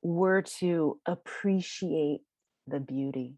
were 0.02 0.42
to 0.42 1.00
appreciate 1.06 2.22
the 2.68 2.80
beauty? 2.80 3.36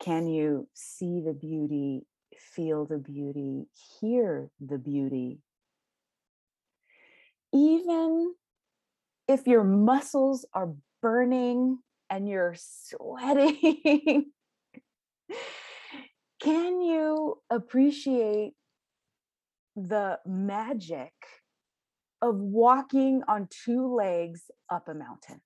Can 0.00 0.28
you 0.28 0.68
see 0.72 1.20
the 1.20 1.34
beauty, 1.34 2.06
feel 2.54 2.86
the 2.86 2.98
beauty, 2.98 3.66
hear 4.00 4.50
the 4.60 4.78
beauty? 4.78 5.40
Even 7.52 8.34
if 9.28 9.46
your 9.46 9.64
muscles 9.64 10.46
are 10.54 10.72
burning 11.02 11.78
and 12.08 12.28
you're 12.28 12.54
sweating 12.58 14.32
can 16.40 16.80
you 16.80 17.40
appreciate 17.50 18.54
the 19.76 20.18
magic 20.26 21.12
of 22.22 22.36
walking 22.36 23.22
on 23.28 23.48
two 23.64 23.94
legs 23.94 24.50
up 24.70 24.88
a 24.88 24.94
mountain? 24.94 25.40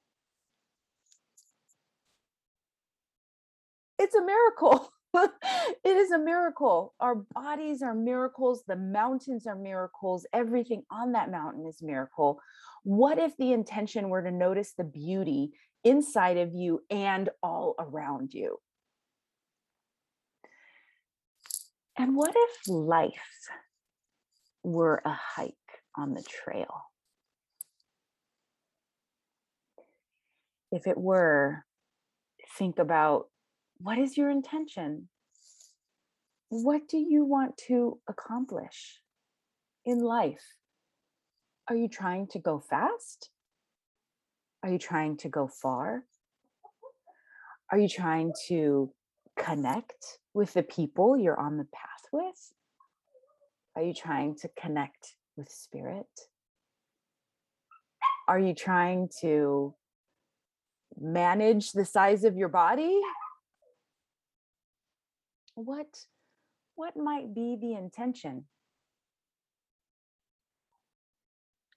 It's 3.99 4.15
a 4.15 4.25
miracle. 4.25 4.91
it 5.15 5.97
is 5.97 6.11
a 6.11 6.19
miracle. 6.19 6.95
Our 7.01 7.17
bodies 7.35 7.83
are 7.83 7.95
miracles. 7.95 8.65
The 8.67 8.77
mountains 8.77 9.47
are 9.47 9.57
miracles. 9.57 10.27
Everything 10.33 10.83
on 10.91 11.13
that 11.13 11.31
mountain 11.31 11.67
is 11.67 11.83
miracle. 11.83 12.41
What 12.83 13.19
if 13.19 13.37
the 13.37 13.53
intention 13.53 14.09
were 14.09 14.23
to 14.23 14.31
notice 14.31 14.75
the 14.77 14.85
beauty 14.85 15.53
inside 15.85 16.37
of 16.39 16.53
you 16.55 16.81
and 16.91 17.31
all 17.43 17.75
around 17.79 18.35
you? 18.35 18.59
And 21.97 22.17
what 22.17 22.35
if 22.35 22.69
life 22.69 23.49
were 24.65 25.01
a 25.05 25.13
hike 25.13 25.55
on 25.97 26.15
the 26.15 26.23
trail? 26.23 26.91
If 30.73 30.89
it 30.89 30.99
were, 30.99 31.65
think 32.59 32.81
about 32.81 33.29
what 33.79 33.99
is 33.99 34.17
your 34.17 34.29
intention? 34.29 35.09
What 36.49 36.89
do 36.89 36.99
you 36.99 37.25
want 37.25 37.57
to 37.69 38.01
accomplish 38.09 39.01
in 39.85 40.01
life? 40.01 40.45
Are 41.69 41.77
you 41.77 41.89
trying 41.89 42.27
to 42.29 42.41
go 42.41 42.59
fast? 42.59 43.31
Are 44.65 44.71
you 44.71 44.79
trying 44.79 45.17
to 45.19 45.29
go 45.29 45.47
far? 45.47 46.05
Are 47.71 47.79
you 47.79 47.89
trying 47.89 48.33
to 48.49 48.93
connect 49.37 50.19
with 50.33 50.53
the 50.53 50.63
people 50.63 51.17
you're 51.17 51.39
on 51.39 51.57
the 51.57 51.67
path 51.73 52.09
with? 52.13 52.53
Are 53.77 53.83
you 53.83 53.95
trying 53.95 54.37
to 54.37 54.49
connect 54.59 55.15
with 55.37 55.51
spirit? 55.51 56.07
Are 58.29 58.39
you 58.39 58.55
trying 58.55 59.11
to 59.21 59.75
manage 60.99 61.73
the 61.73 61.85
size 61.85 62.25
of 62.25 62.37
your 62.37 62.49
body? 62.49 62.99
What 65.55 65.89
what 66.77 66.97
might 66.97 67.35
be 67.35 67.57
the 67.61 67.75
intention? 67.75 68.47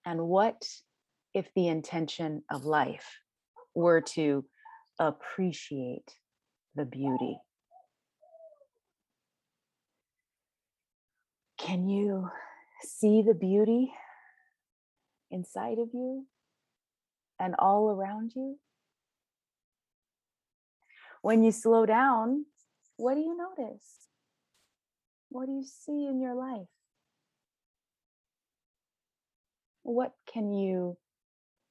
And 0.06 0.28
what 0.28 0.64
if 1.34 1.54
the 1.54 1.68
intention 1.68 2.44
of 2.50 2.66
life 2.66 3.20
were 3.76 4.02
to 4.02 4.46
appreciate 5.00 6.16
the 6.76 6.86
beauty? 6.86 7.38
Can 11.58 11.90
you 11.90 12.30
see 12.82 13.24
the 13.24 13.34
beauty 13.34 13.92
inside 15.32 15.80
of 15.80 15.90
you 15.94 16.26
and 17.40 17.56
all 17.58 17.90
around 17.90 18.34
you? 18.36 18.60
When 21.22 21.44
you 21.44 21.52
slow 21.52 21.86
down, 21.86 22.46
what 22.96 23.16
do 23.16 23.22
you 23.22 23.36
notice? 23.36 24.08
What 25.30 25.48
do 25.48 25.52
you 25.52 25.66
see 25.66 26.06
in 26.08 26.22
your 26.22 26.36
life? 26.36 26.68
What 29.84 30.14
can 30.32 30.54
you, 30.54 30.98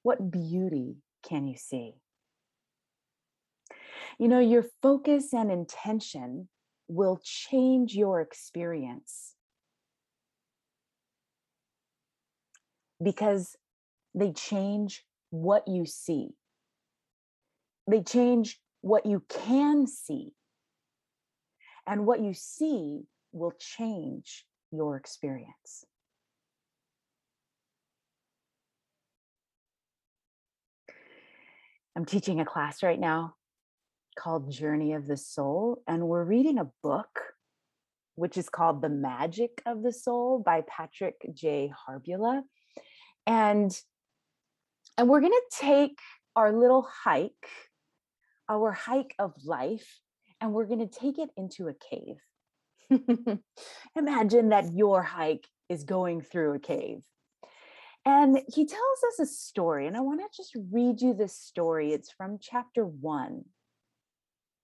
what 0.03 0.29
beauty 0.29 0.97
can 1.23 1.47
you 1.47 1.55
see? 1.55 1.93
You 4.19 4.27
know, 4.27 4.39
your 4.39 4.65
focus 4.81 5.33
and 5.33 5.51
intention 5.51 6.49
will 6.87 7.19
change 7.23 7.93
your 7.93 8.21
experience 8.21 9.35
because 13.03 13.55
they 14.15 14.31
change 14.31 15.03
what 15.29 15.67
you 15.67 15.85
see. 15.85 16.29
They 17.89 18.01
change 18.01 18.59
what 18.81 19.05
you 19.05 19.23
can 19.29 19.87
see. 19.87 20.33
And 21.85 22.05
what 22.05 22.21
you 22.21 22.33
see 22.33 23.03
will 23.31 23.53
change 23.59 24.45
your 24.71 24.97
experience. 24.97 25.85
I'm 31.95 32.05
teaching 32.05 32.39
a 32.39 32.45
class 32.45 32.83
right 32.83 32.99
now 32.99 33.35
called 34.19 34.51
Journey 34.51 34.93
of 34.93 35.07
the 35.07 35.17
Soul, 35.17 35.81
and 35.87 36.07
we're 36.07 36.23
reading 36.23 36.59
a 36.59 36.69
book 36.83 37.19
which 38.15 38.37
is 38.37 38.49
called 38.49 38.81
The 38.81 38.89
Magic 38.89 39.61
of 39.65 39.83
the 39.83 39.93
Soul 39.93 40.41
by 40.43 40.63
Patrick 40.67 41.15
J. 41.33 41.71
Harbula. 41.87 42.41
And 43.27 43.71
and 44.97 45.07
we're 45.07 45.21
going 45.21 45.31
to 45.31 45.57
take 45.57 45.99
our 46.35 46.51
little 46.51 46.87
hike, 47.03 47.31
our 48.49 48.71
hike 48.71 49.13
of 49.19 49.33
life, 49.45 49.99
and 50.41 50.53
we're 50.53 50.65
going 50.65 50.87
to 50.87 50.99
take 50.99 51.19
it 51.19 51.29
into 51.37 51.67
a 51.67 51.73
cave. 51.73 52.17
Imagine 53.95 54.49
that 54.49 54.73
your 54.73 55.03
hike 55.03 55.47
is 55.69 55.83
going 55.83 56.21
through 56.21 56.55
a 56.55 56.59
cave. 56.59 57.03
And 58.05 58.39
he 58.47 58.65
tells 58.65 59.03
us 59.09 59.19
a 59.19 59.25
story, 59.25 59.85
and 59.85 59.97
I 59.97 59.99
want 59.99 60.21
to 60.21 60.27
just 60.35 60.55
read 60.71 61.01
you 61.01 61.13
this 61.13 61.35
story. 61.35 61.91
It's 61.91 62.09
from 62.09 62.39
chapter 62.41 62.85
one 62.85 63.43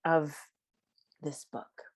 of 0.05 0.33
this 1.21 1.45
book. 1.51 1.92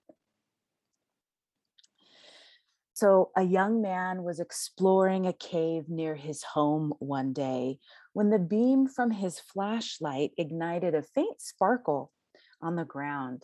So, 2.99 3.29
a 3.36 3.43
young 3.43 3.79
man 3.79 4.23
was 4.23 4.39
exploring 4.39 5.27
a 5.27 5.33
cave 5.33 5.88
near 5.88 6.15
his 6.15 6.41
home 6.41 6.95
one 6.97 7.31
day 7.31 7.77
when 8.13 8.31
the 8.31 8.39
beam 8.39 8.88
from 8.88 9.12
his 9.12 9.39
flashlight 9.39 10.31
ignited 10.36 10.95
a 10.95 11.03
faint 11.03 11.39
sparkle 11.39 12.12
on 12.60 12.75
the 12.75 12.86
ground. 12.86 13.43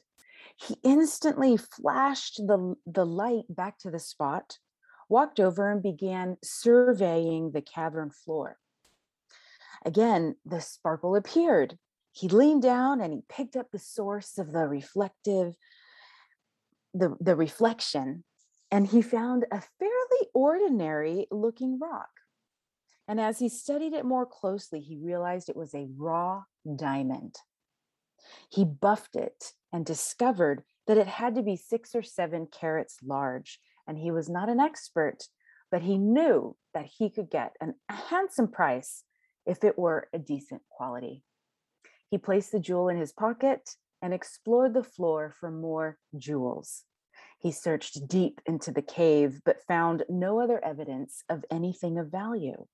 He 0.55 0.77
instantly 0.81 1.55
flashed 1.55 2.37
the, 2.37 2.73
the 2.87 3.05
light 3.05 3.43
back 3.47 3.77
to 3.81 3.91
the 3.91 3.99
spot, 3.99 4.57
walked 5.07 5.39
over, 5.39 5.69
and 5.69 5.83
began 5.83 6.37
surveying 6.43 7.51
the 7.51 7.61
cavern 7.61 8.09
floor. 8.09 8.57
Again, 9.85 10.35
the 10.43 10.61
sparkle 10.61 11.15
appeared. 11.15 11.77
He 12.11 12.27
leaned 12.27 12.63
down 12.63 13.01
and 13.01 13.13
he 13.13 13.21
picked 13.29 13.55
up 13.55 13.69
the 13.71 13.77
source 13.77 14.39
of 14.39 14.51
the 14.51 14.67
reflective, 14.67 15.53
the, 16.95 17.15
the 17.21 17.35
reflection, 17.35 18.23
and 18.73 18.87
he 18.87 19.03
found 19.03 19.45
a 19.51 19.61
fairly 19.77 20.29
ordinary 20.33 21.27
looking 21.29 21.77
rock. 21.77 22.09
And 23.07 23.21
as 23.21 23.37
he 23.37 23.47
studied 23.47 23.93
it 23.93 24.03
more 24.03 24.25
closely, 24.25 24.79
he 24.79 24.97
realized 24.97 25.47
it 25.47 25.55
was 25.55 25.75
a 25.75 25.89
raw 25.95 26.41
diamond. 26.75 27.35
He 28.49 28.65
buffed 28.65 29.15
it 29.15 29.51
and 29.71 29.85
discovered 29.85 30.63
that 30.87 30.97
it 30.97 31.05
had 31.05 31.35
to 31.35 31.43
be 31.43 31.55
six 31.55 31.93
or 31.93 32.01
seven 32.01 32.47
carats 32.47 32.97
large. 33.03 33.59
And 33.87 33.99
he 33.99 34.09
was 34.09 34.27
not 34.27 34.49
an 34.49 34.59
expert, 34.59 35.27
but 35.69 35.83
he 35.83 35.99
knew 35.99 36.55
that 36.73 36.87
he 36.97 37.11
could 37.11 37.29
get 37.29 37.55
a 37.61 37.93
handsome 37.93 38.47
price 38.47 39.03
if 39.45 39.63
it 39.63 39.77
were 39.77 40.07
a 40.13 40.17
decent 40.17 40.63
quality. 40.71 41.21
He 42.09 42.17
placed 42.17 42.51
the 42.51 42.59
jewel 42.59 42.89
in 42.89 42.97
his 42.97 43.11
pocket 43.11 43.75
and 44.01 44.15
explored 44.15 44.73
the 44.73 44.83
floor 44.83 45.31
for 45.39 45.51
more 45.51 45.99
jewels. 46.17 46.85
He 47.43 47.51
searched 47.51 48.07
deep 48.07 48.39
into 48.45 48.71
the 48.71 48.81
cave, 48.81 49.41
but 49.43 49.61
found 49.67 50.05
no 50.07 50.39
other 50.39 50.63
evidence 50.63 51.25
of 51.27 51.43
anything 51.51 51.99
of 51.99 52.09
value. 52.09 52.67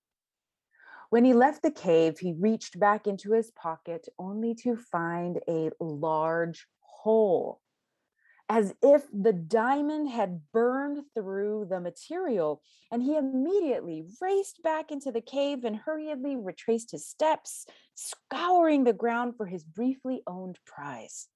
When 1.09 1.25
he 1.25 1.33
left 1.33 1.63
the 1.63 1.71
cave, 1.71 2.19
he 2.19 2.33
reached 2.33 2.79
back 2.79 3.07
into 3.07 3.31
his 3.31 3.49
pocket 3.49 4.07
only 4.19 4.53
to 4.61 4.77
find 4.77 5.39
a 5.47 5.71
large 5.79 6.67
hole, 6.81 7.61
as 8.47 8.75
if 8.83 9.07
the 9.11 9.33
diamond 9.33 10.07
had 10.09 10.41
burned 10.53 11.03
through 11.15 11.65
the 11.67 11.79
material. 11.79 12.61
And 12.91 13.01
he 13.01 13.17
immediately 13.17 14.05
raced 14.21 14.61
back 14.61 14.91
into 14.91 15.11
the 15.11 15.21
cave 15.21 15.63
and 15.63 15.77
hurriedly 15.77 16.35
retraced 16.35 16.91
his 16.91 17.07
steps, 17.07 17.65
scouring 17.95 18.83
the 18.83 18.93
ground 18.93 19.35
for 19.35 19.47
his 19.47 19.63
briefly 19.63 20.21
owned 20.27 20.59
prize. 20.63 21.27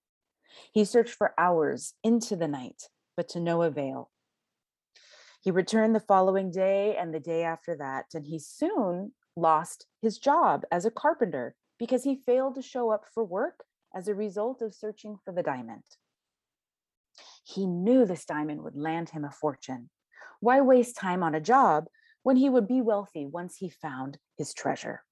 He 0.72 0.86
searched 0.86 1.16
for 1.16 1.34
hours 1.36 1.96
into 2.04 2.36
the 2.36 2.48
night, 2.48 2.90
but 3.16 3.30
to 3.30 3.40
no 3.40 3.62
avail. 3.62 4.10
He 5.42 5.52
returned 5.52 5.94
the 5.94 6.00
following 6.00 6.52
day 6.52 6.96
and 6.96 7.14
the 7.14 7.20
day 7.20 7.44
after 7.44 7.76
that, 7.78 8.06
and 8.14 8.26
he 8.26 8.40
soon 8.40 9.12
lost 9.36 9.86
his 10.02 10.18
job 10.18 10.64
as 10.72 10.86
a 10.86 10.92
carpenter 10.92 11.56
because 11.78 12.04
he 12.04 12.16
failed 12.16 12.56
to 12.56 12.62
show 12.62 12.92
up 12.92 13.04
for 13.14 13.24
work 13.24 13.66
as 13.94 14.08
a 14.08 14.16
result 14.16 14.62
of 14.62 14.74
searching 14.74 15.18
for 15.24 15.34
the 15.34 15.44
diamond. 15.44 15.84
He 17.44 17.66
knew 17.66 18.06
this 18.06 18.26
diamond 18.26 18.64
would 18.64 18.78
land 18.78 19.10
him 19.10 19.26
a 19.26 19.32
fortune. 19.32 19.90
Why 20.40 20.62
waste 20.62 20.96
time 20.96 21.24
on 21.24 21.36
a 21.36 21.42
job 21.42 21.86
when 22.24 22.38
he 22.38 22.50
would 22.50 22.68
be 22.68 22.82
wealthy 22.82 23.26
once 23.26 23.58
he 23.58 23.70
found 23.70 24.18
his 24.38 24.54
treasure? 24.54 25.04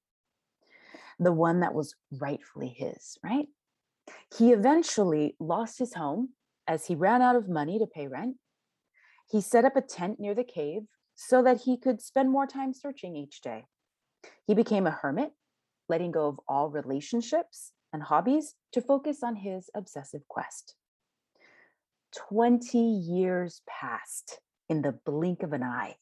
The 1.18 1.32
one 1.32 1.60
that 1.60 1.74
was 1.74 1.94
rightfully 2.10 2.68
his, 2.68 3.18
right? 3.22 3.48
He 4.36 4.52
eventually 4.52 5.36
lost 5.38 5.78
his 5.78 5.94
home 5.94 6.30
as 6.66 6.86
he 6.86 6.94
ran 6.94 7.22
out 7.22 7.36
of 7.36 7.48
money 7.48 7.78
to 7.78 7.86
pay 7.86 8.08
rent. 8.08 8.36
He 9.30 9.40
set 9.40 9.64
up 9.64 9.76
a 9.76 9.80
tent 9.80 10.20
near 10.20 10.34
the 10.34 10.44
cave 10.44 10.82
so 11.14 11.42
that 11.42 11.62
he 11.62 11.76
could 11.76 12.00
spend 12.00 12.30
more 12.30 12.46
time 12.46 12.72
searching 12.72 13.16
each 13.16 13.40
day. 13.40 13.66
He 14.46 14.54
became 14.54 14.86
a 14.86 14.90
hermit, 14.90 15.32
letting 15.88 16.12
go 16.12 16.28
of 16.28 16.40
all 16.48 16.70
relationships 16.70 17.72
and 17.92 18.02
hobbies 18.02 18.54
to 18.72 18.80
focus 18.80 19.22
on 19.22 19.36
his 19.36 19.70
obsessive 19.74 20.26
quest. 20.28 20.74
20 22.14 22.78
years 22.78 23.62
passed 23.66 24.40
in 24.68 24.82
the 24.82 24.98
blink 25.04 25.42
of 25.42 25.52
an 25.52 25.62
eye. 25.62 25.96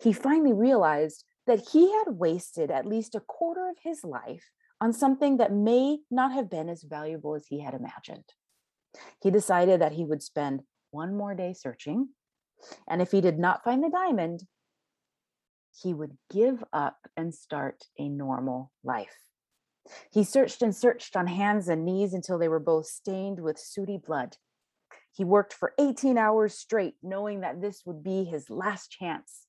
He 0.00 0.12
finally 0.12 0.52
realized 0.52 1.24
that 1.46 1.68
he 1.72 1.92
had 1.92 2.18
wasted 2.18 2.70
at 2.70 2.86
least 2.86 3.14
a 3.14 3.20
quarter 3.20 3.68
of 3.68 3.76
his 3.82 4.04
life 4.04 4.50
on 4.80 4.92
something 4.92 5.36
that 5.36 5.52
may 5.52 5.98
not 6.10 6.32
have 6.32 6.50
been 6.50 6.68
as 6.68 6.82
valuable 6.82 7.34
as 7.34 7.46
he 7.46 7.60
had 7.60 7.74
imagined. 7.74 8.24
He 9.22 9.30
decided 9.30 9.80
that 9.80 9.92
he 9.92 10.04
would 10.04 10.22
spend 10.22 10.62
one 10.90 11.16
more 11.16 11.34
day 11.34 11.52
searching, 11.52 12.10
and 12.88 13.02
if 13.02 13.10
he 13.10 13.20
did 13.20 13.38
not 13.38 13.64
find 13.64 13.82
the 13.82 13.90
diamond, 13.90 14.44
he 15.82 15.92
would 15.92 16.16
give 16.30 16.62
up 16.72 16.98
and 17.16 17.34
start 17.34 17.84
a 17.98 18.08
normal 18.08 18.70
life. 18.84 19.16
He 20.12 20.24
searched 20.24 20.62
and 20.62 20.74
searched 20.74 21.16
on 21.16 21.26
hands 21.26 21.68
and 21.68 21.84
knees 21.84 22.14
until 22.14 22.38
they 22.38 22.48
were 22.48 22.60
both 22.60 22.86
stained 22.86 23.40
with 23.40 23.58
sooty 23.58 23.98
blood. 23.98 24.36
He 25.12 25.24
worked 25.24 25.52
for 25.52 25.74
18 25.78 26.16
hours 26.16 26.54
straight, 26.54 26.94
knowing 27.02 27.40
that 27.40 27.60
this 27.60 27.82
would 27.84 28.02
be 28.02 28.24
his 28.24 28.50
last 28.50 28.90
chance. 28.90 29.46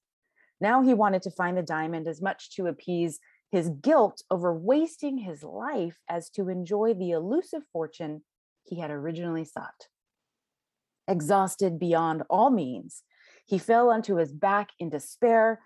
Now 0.59 0.81
he 0.81 0.93
wanted 0.93 1.21
to 1.23 1.31
find 1.31 1.57
the 1.57 1.63
diamond 1.63 2.07
as 2.07 2.21
much 2.21 2.55
to 2.55 2.67
appease 2.67 3.19
his 3.51 3.69
guilt 3.69 4.23
over 4.29 4.53
wasting 4.53 5.17
his 5.17 5.43
life 5.43 5.97
as 6.09 6.29
to 6.31 6.49
enjoy 6.49 6.93
the 6.93 7.11
elusive 7.11 7.63
fortune 7.71 8.23
he 8.65 8.79
had 8.79 8.91
originally 8.91 9.45
sought. 9.45 9.87
Exhausted 11.07 11.79
beyond 11.79 12.23
all 12.29 12.49
means, 12.49 13.03
he 13.45 13.57
fell 13.57 13.89
onto 13.89 14.15
his 14.15 14.31
back 14.31 14.69
in 14.79 14.89
despair, 14.89 15.61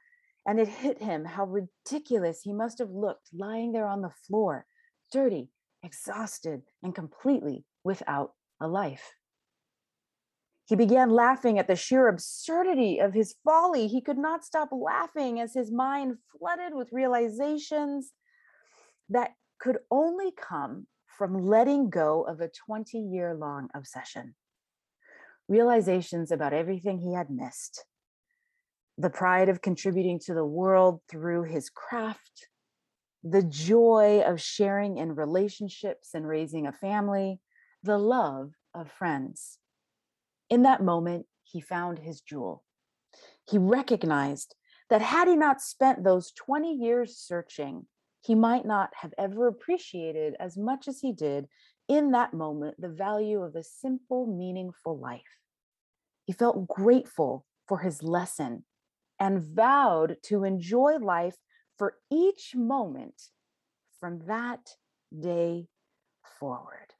and 0.45 0.59
it 0.59 0.67
hit 0.67 1.01
him 1.01 1.25
how 1.25 1.45
ridiculous 1.45 2.41
he 2.41 2.53
must 2.53 2.79
have 2.79 2.91
looked 2.91 3.29
lying 3.33 3.71
there 3.71 3.87
on 3.87 4.01
the 4.01 4.11
floor, 4.27 4.65
dirty, 5.11 5.49
exhausted, 5.81 6.61
and 6.83 6.93
completely 6.93 7.65
without 7.83 8.33
a 8.59 8.67
life. 8.67 9.13
He 10.65 10.75
began 10.75 11.09
laughing 11.09 11.57
at 11.57 11.67
the 11.67 11.75
sheer 11.75 12.07
absurdity 12.07 12.99
of 12.99 13.13
his 13.13 13.33
folly. 13.43 13.87
He 13.87 14.01
could 14.01 14.19
not 14.19 14.45
stop 14.45 14.69
laughing 14.71 15.39
as 15.39 15.53
his 15.53 15.71
mind 15.71 16.17
flooded 16.37 16.75
with 16.75 16.91
realizations 16.91 18.11
that 19.09 19.31
could 19.59 19.79
only 19.89 20.31
come 20.31 20.85
from 21.19 21.45
letting 21.45 21.89
go 21.89 22.21
of 22.21 22.39
a 22.39 22.47
20 22.47 22.97
year 22.97 23.35
long 23.35 23.67
obsession. 23.75 24.35
Realizations 25.49 26.31
about 26.31 26.53
everything 26.53 26.97
he 26.97 27.13
had 27.13 27.29
missed, 27.29 27.83
the 28.97 29.09
pride 29.09 29.49
of 29.49 29.61
contributing 29.61 30.17
to 30.19 30.33
the 30.33 30.45
world 30.45 31.01
through 31.11 31.43
his 31.43 31.69
craft, 31.69 32.47
the 33.21 33.43
joy 33.43 34.23
of 34.25 34.39
sharing 34.39 34.97
in 34.97 35.13
relationships 35.13 36.11
and 36.13 36.25
raising 36.25 36.65
a 36.65 36.71
family, 36.71 37.41
the 37.83 37.97
love 37.97 38.53
of 38.73 38.89
friends. 38.89 39.57
In 40.49 40.61
that 40.61 40.81
moment, 40.81 41.25
he 41.43 41.59
found 41.59 41.99
his 41.99 42.21
jewel. 42.21 42.63
He 43.45 43.57
recognized 43.57 44.55
that 44.89 45.01
had 45.01 45.27
he 45.27 45.35
not 45.35 45.61
spent 45.61 46.05
those 46.05 46.31
20 46.31 46.75
years 46.75 47.17
searching, 47.17 47.87
he 48.21 48.35
might 48.35 48.65
not 48.65 48.91
have 48.95 49.13
ever 49.17 49.47
appreciated 49.47 50.35
as 50.39 50.57
much 50.57 50.87
as 50.87 50.99
he 50.99 51.13
did 51.13 51.47
in 51.87 52.11
that 52.11 52.33
moment 52.33 52.79
the 52.79 52.89
value 52.89 53.41
of 53.41 53.55
a 53.55 53.63
simple, 53.63 54.27
meaningful 54.27 54.97
life. 54.97 55.37
He 56.25 56.33
felt 56.33 56.67
grateful 56.67 57.45
for 57.67 57.79
his 57.79 58.03
lesson 58.03 58.65
and 59.19 59.41
vowed 59.41 60.17
to 60.23 60.43
enjoy 60.43 60.97
life 60.97 61.35
for 61.77 61.95
each 62.11 62.53
moment 62.55 63.21
from 63.99 64.19
that 64.27 64.75
day 65.17 65.67
forward. 66.39 66.93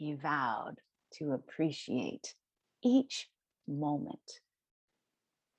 he 0.00 0.14
vowed 0.14 0.76
to 1.12 1.32
appreciate 1.32 2.34
each 2.82 3.28
moment 3.68 4.40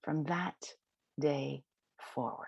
from 0.01 0.23
that 0.23 0.55
day 1.19 1.61
forward. 2.13 2.47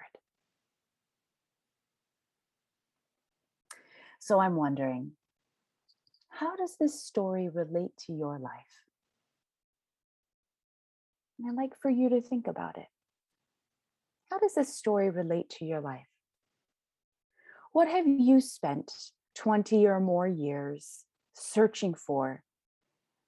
So 4.19 4.39
I'm 4.39 4.55
wondering, 4.55 5.11
how 6.29 6.55
does 6.55 6.77
this 6.79 7.03
story 7.03 7.49
relate 7.49 7.91
to 8.05 8.13
your 8.13 8.39
life? 8.39 8.51
And 11.37 11.49
I'd 11.49 11.61
like 11.61 11.73
for 11.81 11.91
you 11.91 12.09
to 12.09 12.21
think 12.21 12.47
about 12.47 12.77
it. 12.77 12.87
How 14.31 14.39
does 14.39 14.55
this 14.55 14.75
story 14.75 15.09
relate 15.09 15.49
to 15.59 15.65
your 15.65 15.81
life? 15.81 16.07
What 17.71 17.87
have 17.87 18.07
you 18.07 18.39
spent 18.39 18.91
20 19.35 19.85
or 19.87 19.99
more 19.99 20.27
years 20.27 21.05
searching 21.33 21.93
for 21.93 22.43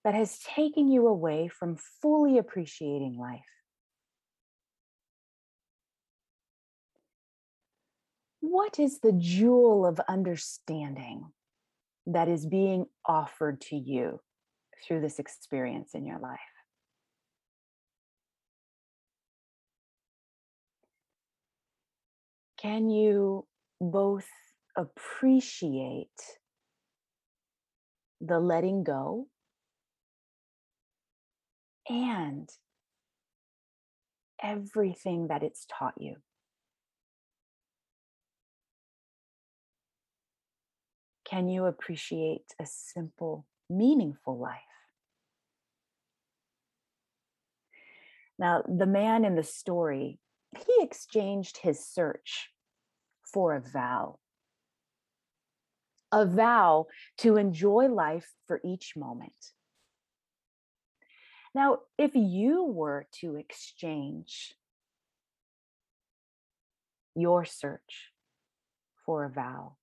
that 0.04 0.14
has 0.14 0.40
taken 0.40 0.88
you 0.88 1.08
away 1.08 1.48
from 1.48 1.78
fully 2.02 2.38
appreciating 2.38 3.18
life? 3.18 3.42
What 8.48 8.80
is 8.80 9.00
the 9.00 9.12
jewel 9.12 9.86
of 9.86 10.00
understanding 10.08 11.32
that 12.06 12.28
is 12.28 12.46
being 12.46 12.86
offered 13.06 13.60
to 13.62 13.76
you 13.76 14.20
through 14.86 15.02
this 15.02 15.18
experience 15.18 15.96
in 15.96 16.06
your 16.06 16.20
life? 16.20 16.40
Can 22.58 22.90
you 22.90 23.48
both 23.82 24.28
appreciate 24.78 26.08
the 28.22 28.40
letting 28.40 28.84
go 28.84 29.28
and 31.90 32.50
everything 34.42 35.28
that 35.28 35.44
it's 35.44 35.66
taught 35.68 35.94
you. 35.98 36.16
Can 41.26 41.50
you 41.50 41.66
appreciate 41.66 42.54
a 42.60 42.66
simple, 42.66 43.46
meaningful 43.70 44.38
life? 44.38 44.62
Now, 48.38 48.64
the 48.68 48.86
man 48.86 49.26
in 49.26 49.36
the 49.36 49.44
story, 49.44 50.20
he 50.56 50.84
exchanged 50.84 51.58
his 51.58 51.84
search 51.84 52.52
for 53.24 53.56
a 53.56 53.62
vow 53.62 54.20
a 56.16 56.26
vow 56.26 56.88
to 57.18 57.36
enjoy 57.36 57.88
life 57.88 58.32
for 58.48 58.62
each 58.64 58.96
moment. 58.96 59.52
Now, 61.54 61.80
if 61.98 62.12
you 62.16 62.64
were 62.64 63.08
to 63.20 63.36
exchange 63.36 64.54
your 67.16 67.44
search 67.44 68.12
for 69.06 69.26
a 69.26 69.30
vow, 69.30 69.76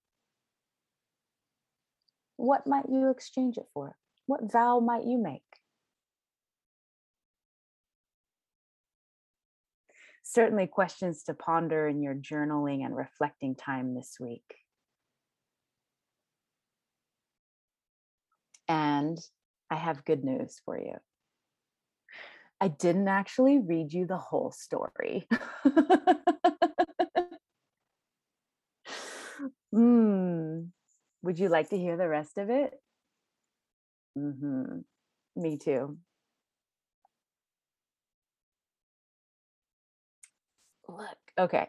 what 2.37 2.67
might 2.67 2.89
you 2.89 3.11
exchange 3.11 3.57
it 3.59 3.67
for? 3.75 3.97
What 4.27 4.51
vow 4.51 4.81
might 4.81 5.05
you 5.05 5.19
make? 5.19 5.43
Certainly, 10.25 10.69
questions 10.69 11.25
to 11.25 11.35
ponder 11.35 11.87
in 11.87 12.01
your 12.03 12.15
journaling 12.15 12.85
and 12.85 12.97
reflecting 12.97 13.55
time 13.55 13.95
this 13.95 14.17
week. 14.19 14.55
And 18.69 19.19
I 19.71 19.77
have 19.77 20.05
good 20.05 20.25
news 20.25 20.61
for 20.65 20.79
you. 20.79 20.95
I 22.61 22.69
didn't 22.69 23.09
actually 23.09 23.59
read 23.59 23.93
you 23.93 24.07
the 24.07 24.17
whole 24.17 24.53
story. 24.53 25.27
mm. 29.75 30.69
Would 31.23 31.39
you 31.39 31.49
like 31.49 31.71
to 31.71 31.79
hear 31.79 31.97
the 31.97 32.09
rest 32.09 32.39
of 32.39 32.51
it? 32.51 32.75
Mm-hmm. 34.19 34.81
Me 35.37 35.57
too. 35.57 35.97
Look, 40.89 41.19
okay. 41.39 41.69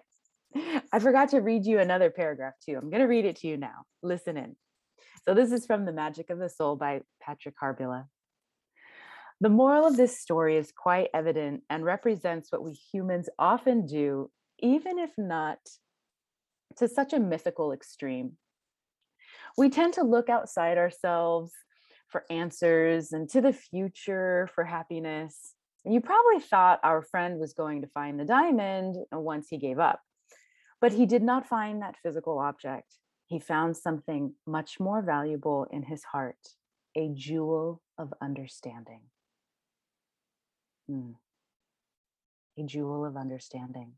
I 0.92 1.00
forgot 1.00 1.30
to 1.30 1.39
read 1.39 1.66
you 1.66 1.80
another 1.80 2.10
paragraph 2.10 2.54
too. 2.63 2.76
I'm 2.76 2.89
going 2.89 3.02
to 3.02 3.08
read 3.08 3.26
it 3.26 3.38
to 3.38 3.48
you 3.48 3.58
now. 3.58 3.86
Listen 4.02 4.38
in. 4.38 4.56
So 5.26 5.34
this 5.34 5.52
is 5.52 5.66
from 5.66 5.86
The 5.86 5.94
Magic 5.94 6.30
of 6.30 6.39
the 6.39 6.50
Soul 6.50 6.76
by 6.76 7.02
Patrick 7.22 7.56
Harbula. 7.62 8.06
The 9.39 9.50
moral 9.50 9.88
of 9.88 9.98
this 9.98 10.20
story 10.20 10.58
is 10.58 10.72
quite 10.72 11.10
evident 11.13 11.63
and 11.70 11.84
represents 11.84 12.52
what 12.52 12.63
we 12.63 12.74
humans 12.74 13.30
often 13.39 13.86
do, 13.86 14.30
even 14.60 15.00
if 15.00 15.12
not 15.18 15.60
to 16.78 16.88
such 16.88 17.13
a 17.13 17.20
mythical 17.20 17.72
extreme. 17.72 18.34
We 19.58 19.70
tend 19.70 19.94
to 19.96 20.04
look 20.04 20.30
outside 20.30 20.78
ourselves 20.78 21.52
for 22.10 22.26
answers 22.30 23.12
and 23.12 23.30
to 23.30 23.42
the 23.42 23.54
future 23.54 24.50
for 24.54 24.63
happiness. 24.63 25.54
And 25.86 25.94
you 25.94 26.02
probably 26.02 26.39
thought 26.39 26.80
our 26.84 27.02
friend 27.02 27.39
was 27.39 27.54
going 27.54 27.82
to 27.82 27.88
find 27.88 28.20
the 28.20 28.26
diamond 28.26 28.96
once 29.12 29.48
he 29.50 29.58
gave 29.58 29.80
up, 29.80 30.00
but 30.80 30.94
he 30.94 31.06
did 31.06 31.24
not 31.24 31.48
find 31.48 31.82
that 31.82 31.98
physical 32.02 32.39
object 32.39 32.96
he 33.28 33.39
found 33.39 33.76
something 33.76 34.36
much 34.46 34.80
more 34.80 35.02
valuable 35.02 35.66
in 35.72 35.84
his 35.84 36.04
heart 36.04 36.38
a 36.96 37.10
jewel 37.16 37.82
of 37.98 38.13
understanding. 38.22 39.02
Hmm. 40.88 41.13
A 42.60 42.63
jewel 42.63 43.06
of 43.06 43.18
understanding. 43.18 43.94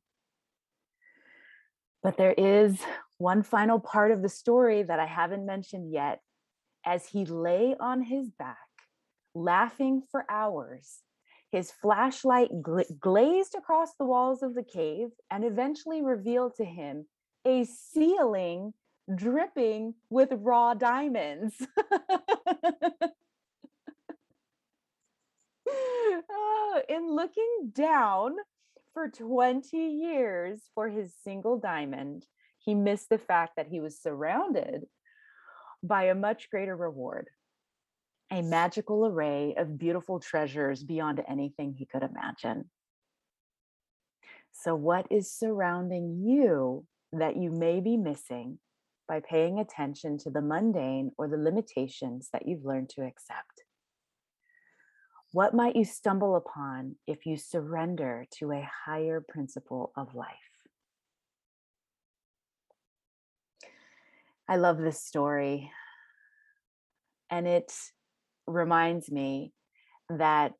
But 2.05 2.17
there 2.17 2.35
is 2.37 2.79
one 3.17 3.41
final 3.41 3.79
part 3.79 4.11
of 4.11 4.21
the 4.21 4.29
story 4.29 4.83
that 4.83 4.99
I 4.99 5.07
haven't 5.07 5.43
mentioned 5.43 5.91
yet. 5.91 6.21
As 6.85 7.07
he 7.07 7.25
lay 7.25 7.75
on 7.79 8.03
his 8.03 8.29
back, 8.29 8.59
laughing 9.33 10.03
for 10.11 10.23
hours, 10.29 10.99
his 11.51 11.71
flashlight 11.71 12.61
gla- 12.61 12.85
glazed 12.99 13.55
across 13.55 13.95
the 13.95 14.05
walls 14.05 14.43
of 14.43 14.53
the 14.53 14.61
cave 14.61 15.09
and 15.31 15.43
eventually 15.43 16.03
revealed 16.03 16.53
to 16.57 16.63
him 16.63 17.07
a 17.43 17.63
ceiling 17.63 18.75
dripping 19.15 19.95
with 20.11 20.29
raw 20.31 20.75
diamonds. 20.75 21.55
Oh, 25.67 26.81
in 26.87 27.15
looking 27.15 27.71
down 27.73 28.35
for 28.95 29.09
20 29.09 29.77
years 29.77 30.61
for 30.73 30.87
his 30.87 31.13
single 31.21 31.59
diamond, 31.59 32.25
he 32.59 32.73
missed 32.73 33.09
the 33.09 33.17
fact 33.17 33.57
that 33.57 33.67
he 33.67 33.81
was 33.81 34.01
surrounded 34.01 34.85
by 35.83 36.05
a 36.05 36.15
much 36.15 36.49
greater 36.49 36.75
reward, 36.75 37.29
a 38.31 38.41
magical 38.41 39.05
array 39.05 39.53
of 39.57 39.77
beautiful 39.77 40.21
treasures 40.21 40.81
beyond 40.81 41.21
anything 41.27 41.73
he 41.73 41.85
could 41.85 42.03
imagine. 42.03 42.71
So, 44.53 44.75
what 44.75 45.07
is 45.11 45.29
surrounding 45.29 46.23
you 46.25 46.85
that 47.11 47.35
you 47.35 47.51
may 47.51 47.81
be 47.81 47.97
missing 47.97 48.59
by 49.09 49.19
paying 49.19 49.59
attention 49.59 50.17
to 50.19 50.29
the 50.29 50.41
mundane 50.41 51.11
or 51.17 51.27
the 51.27 51.37
limitations 51.37 52.29
that 52.31 52.47
you've 52.47 52.63
learned 52.63 52.89
to 52.91 53.01
accept? 53.01 53.64
What 55.35 55.53
might 55.53 55.75
you 55.75 55.83
stumble 55.83 56.37
upon 56.37 56.95
if 57.07 57.25
you 57.25 57.35
surrender 57.35 58.25
to 58.37 58.53
a 58.53 58.69
higher 58.85 59.19
principle 59.19 59.91
of 59.97 60.15
life? 60.15 60.29
I 64.47 64.55
love 64.55 64.77
this 64.77 65.03
story. 65.03 65.69
And 67.29 67.49
it 67.49 67.73
reminds 68.47 69.11
me 69.11 69.51
that 70.07 70.53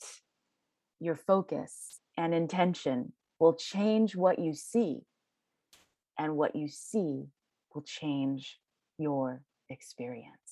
your 0.99 1.15
focus 1.15 2.01
and 2.17 2.33
intention 2.33 3.13
will 3.39 3.53
change 3.53 4.13
what 4.17 4.39
you 4.39 4.53
see, 4.53 5.03
and 6.19 6.35
what 6.35 6.53
you 6.53 6.67
see 6.67 7.27
will 7.73 7.83
change 7.83 8.59
your 8.97 9.41
experience. 9.69 10.44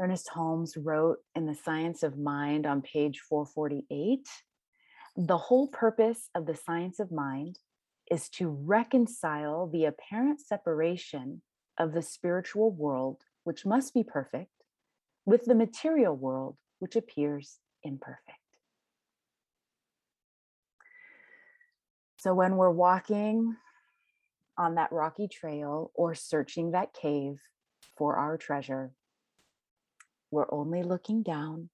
Ernest 0.00 0.28
Holmes 0.28 0.76
wrote 0.76 1.18
in 1.34 1.46
The 1.46 1.56
Science 1.56 2.04
of 2.04 2.16
Mind 2.16 2.66
on 2.66 2.82
page 2.82 3.18
448 3.18 4.28
The 5.16 5.36
whole 5.36 5.66
purpose 5.66 6.30
of 6.36 6.46
the 6.46 6.54
science 6.54 7.00
of 7.00 7.10
mind 7.10 7.58
is 8.08 8.28
to 8.30 8.48
reconcile 8.48 9.66
the 9.66 9.86
apparent 9.86 10.40
separation 10.40 11.42
of 11.78 11.94
the 11.94 12.02
spiritual 12.02 12.70
world, 12.70 13.22
which 13.42 13.66
must 13.66 13.92
be 13.92 14.04
perfect, 14.04 14.52
with 15.26 15.46
the 15.46 15.54
material 15.56 16.16
world, 16.16 16.56
which 16.78 16.94
appears 16.94 17.58
imperfect. 17.82 18.38
So 22.18 22.34
when 22.34 22.56
we're 22.56 22.70
walking 22.70 23.56
on 24.56 24.76
that 24.76 24.92
rocky 24.92 25.26
trail 25.26 25.90
or 25.94 26.14
searching 26.14 26.70
that 26.70 26.92
cave 26.92 27.40
for 27.96 28.16
our 28.16 28.36
treasure, 28.36 28.92
we're 30.30 30.52
only 30.52 30.82
looking 30.82 31.22
down, 31.22 31.70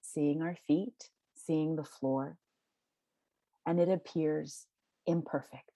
seeing 0.00 0.42
our 0.42 0.56
feet, 0.66 1.10
seeing 1.34 1.76
the 1.76 1.84
floor, 1.84 2.36
and 3.66 3.80
it 3.80 3.88
appears 3.88 4.66
imperfect. 5.06 5.70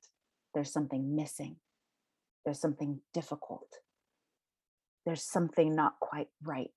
There's 0.54 0.72
something 0.72 1.16
missing. 1.16 1.56
There's 2.44 2.60
something 2.60 3.00
difficult. 3.12 3.68
There's 5.04 5.22
something 5.24 5.74
not 5.74 5.94
quite 6.00 6.28
right. 6.42 6.70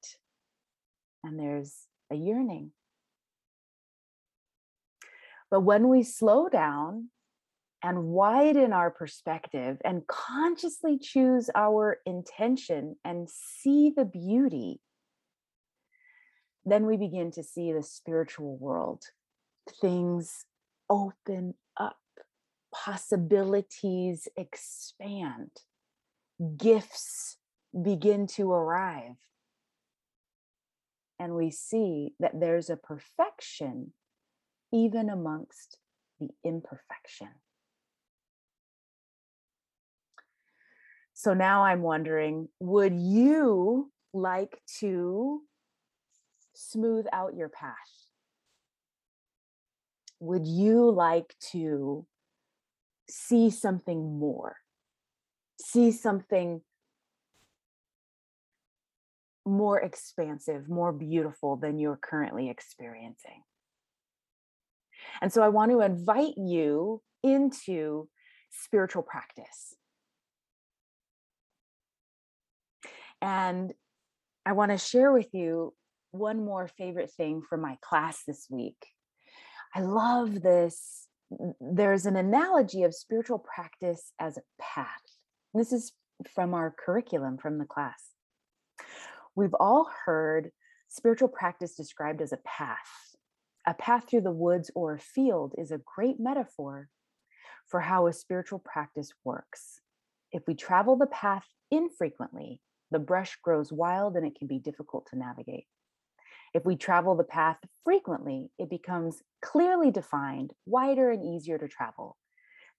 And 1.24 1.40
there's 1.40 1.88
a 2.12 2.16
yearning. 2.16 2.72
But 5.50 5.62
when 5.62 5.88
we 5.88 6.04
slow 6.04 6.50
down 6.50 7.10
and 7.84 8.06
widen 8.06 8.74
our 8.74 8.90
perspective 8.90 9.78
and 9.86 10.08
consciously 10.08 10.98
choose 10.98 11.50
our 11.54 12.00
intention 12.06 12.96
and 13.06 13.30
see 13.30 13.94
the 13.96 14.06
beauty, 14.06 14.80
then 16.66 16.86
we 16.86 16.98
begin 16.98 17.32
to 17.32 17.44
see 17.44 17.72
the 17.72 17.84
spiritual 17.84 18.58
world. 18.58 19.04
Things 19.82 20.46
open 20.90 21.56
up 21.78 21.98
possibilities 22.74 24.28
expand, 24.36 25.52
gifts 26.58 27.38
begin 27.82 28.28
to 28.28 28.52
arrive. 28.52 29.16
And 31.20 31.36
we 31.36 31.52
see 31.52 32.14
that 32.20 32.40
there's 32.40 32.70
a 32.70 32.76
perfection 32.76 33.94
even 34.74 35.10
amongst 35.10 35.78
the 36.20 36.30
imperfection. 36.44 37.30
So 41.14 41.34
now 41.34 41.64
I'm 41.64 41.82
wondering 41.82 42.50
would 42.60 42.96
you 42.96 43.92
like 44.14 44.60
to 44.80 45.42
smooth 46.54 47.06
out 47.12 47.36
your 47.36 47.50
path? 47.50 47.76
Would 50.20 50.48
you 50.48 50.90
like 50.90 51.36
to 51.52 52.06
see 53.10 53.50
something 53.50 54.20
more, 54.20 54.58
see 55.60 55.92
something 55.92 56.62
more 59.46 59.80
expansive, 59.80 60.70
more 60.70 60.94
beautiful 60.94 61.56
than 61.58 61.80
you're 61.80 62.00
currently 62.02 62.50
experiencing. 62.50 63.44
And 65.22 65.32
so 65.32 65.42
I 65.42 65.50
want 65.50 65.72
to 65.72 65.82
invite 65.82 66.38
you 66.38 67.02
into 67.24 68.08
spiritual 68.52 69.04
practice. 69.04 69.76
And 73.22 73.74
I 74.46 74.54
want 74.54 74.72
to 74.72 74.78
share 74.78 75.12
with 75.12 75.34
you 75.34 75.74
one 76.14 76.46
more 76.46 76.68
favorite 76.68 77.12
thing 77.12 77.42
from 77.42 77.62
my 77.62 77.78
class 77.82 78.24
this 78.26 78.48
week. 78.50 78.78
I 79.76 79.82
love 79.82 80.42
this 80.42 81.08
there's 81.60 82.06
an 82.06 82.16
analogy 82.16 82.84
of 82.84 82.94
spiritual 82.94 83.40
practice 83.40 84.14
as 84.20 84.38
a 84.38 84.42
path. 84.62 85.02
This 85.54 85.72
is 85.74 85.94
from 86.34 86.54
our 86.54 86.76
curriculum 86.78 87.38
from 87.38 87.58
the 87.58 87.66
class. 87.66 88.12
We've 89.36 89.56
all 89.60 89.90
heard 90.06 90.52
spiritual 90.90 91.30
practice 91.30 91.76
described 91.76 92.22
as 92.22 92.34
a 92.34 92.40
path. 92.46 92.78
A 93.66 93.74
path 93.74 94.10
through 94.10 94.22
the 94.22 94.32
woods 94.32 94.70
or 94.76 94.94
a 94.94 95.00
field 95.00 95.56
is 95.58 95.72
a 95.72 95.82
great 95.96 96.20
metaphor 96.20 96.90
for 97.68 97.80
how 97.80 98.06
a 98.06 98.14
spiritual 98.14 98.60
practice 98.60 99.12
works. 99.24 99.80
If 100.32 100.44
we 100.48 100.54
travel 100.54 100.98
the 100.98 101.08
path 101.08 101.46
infrequently, 101.72 102.60
the 102.92 103.00
brush 103.00 103.38
grows 103.42 103.72
wild 103.72 104.16
and 104.16 104.28
it 104.28 104.36
can 104.38 104.48
be 104.48 104.60
difficult 104.60 105.08
to 105.10 105.18
navigate. 105.18 105.66
If 106.54 106.66
we 106.66 106.76
travel 106.76 107.16
the 107.16 107.24
path 107.24 107.58
frequently, 107.84 108.52
it 108.60 108.70
becomes 108.70 109.24
clearly 109.42 109.90
defined, 109.90 110.54
wider, 110.66 111.10
and 111.10 111.26
easier 111.26 111.58
to 111.58 111.68
travel. 111.68 112.18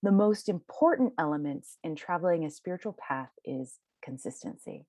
The 0.01 0.11
most 0.11 0.47
important 0.47 1.13
elements 1.17 1.77
in 1.83 1.95
traveling 1.95 2.45
a 2.45 2.51
spiritual 2.51 2.95
path 2.97 3.31
is 3.43 3.79
consistency. 4.01 4.85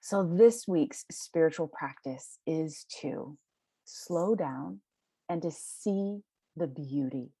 So, 0.00 0.24
this 0.24 0.66
week's 0.68 1.04
spiritual 1.10 1.68
practice 1.68 2.38
is 2.46 2.86
to 3.00 3.36
slow 3.84 4.34
down 4.34 4.80
and 5.28 5.42
to 5.42 5.50
see 5.50 6.20
the 6.56 6.66
beauty 6.66 7.32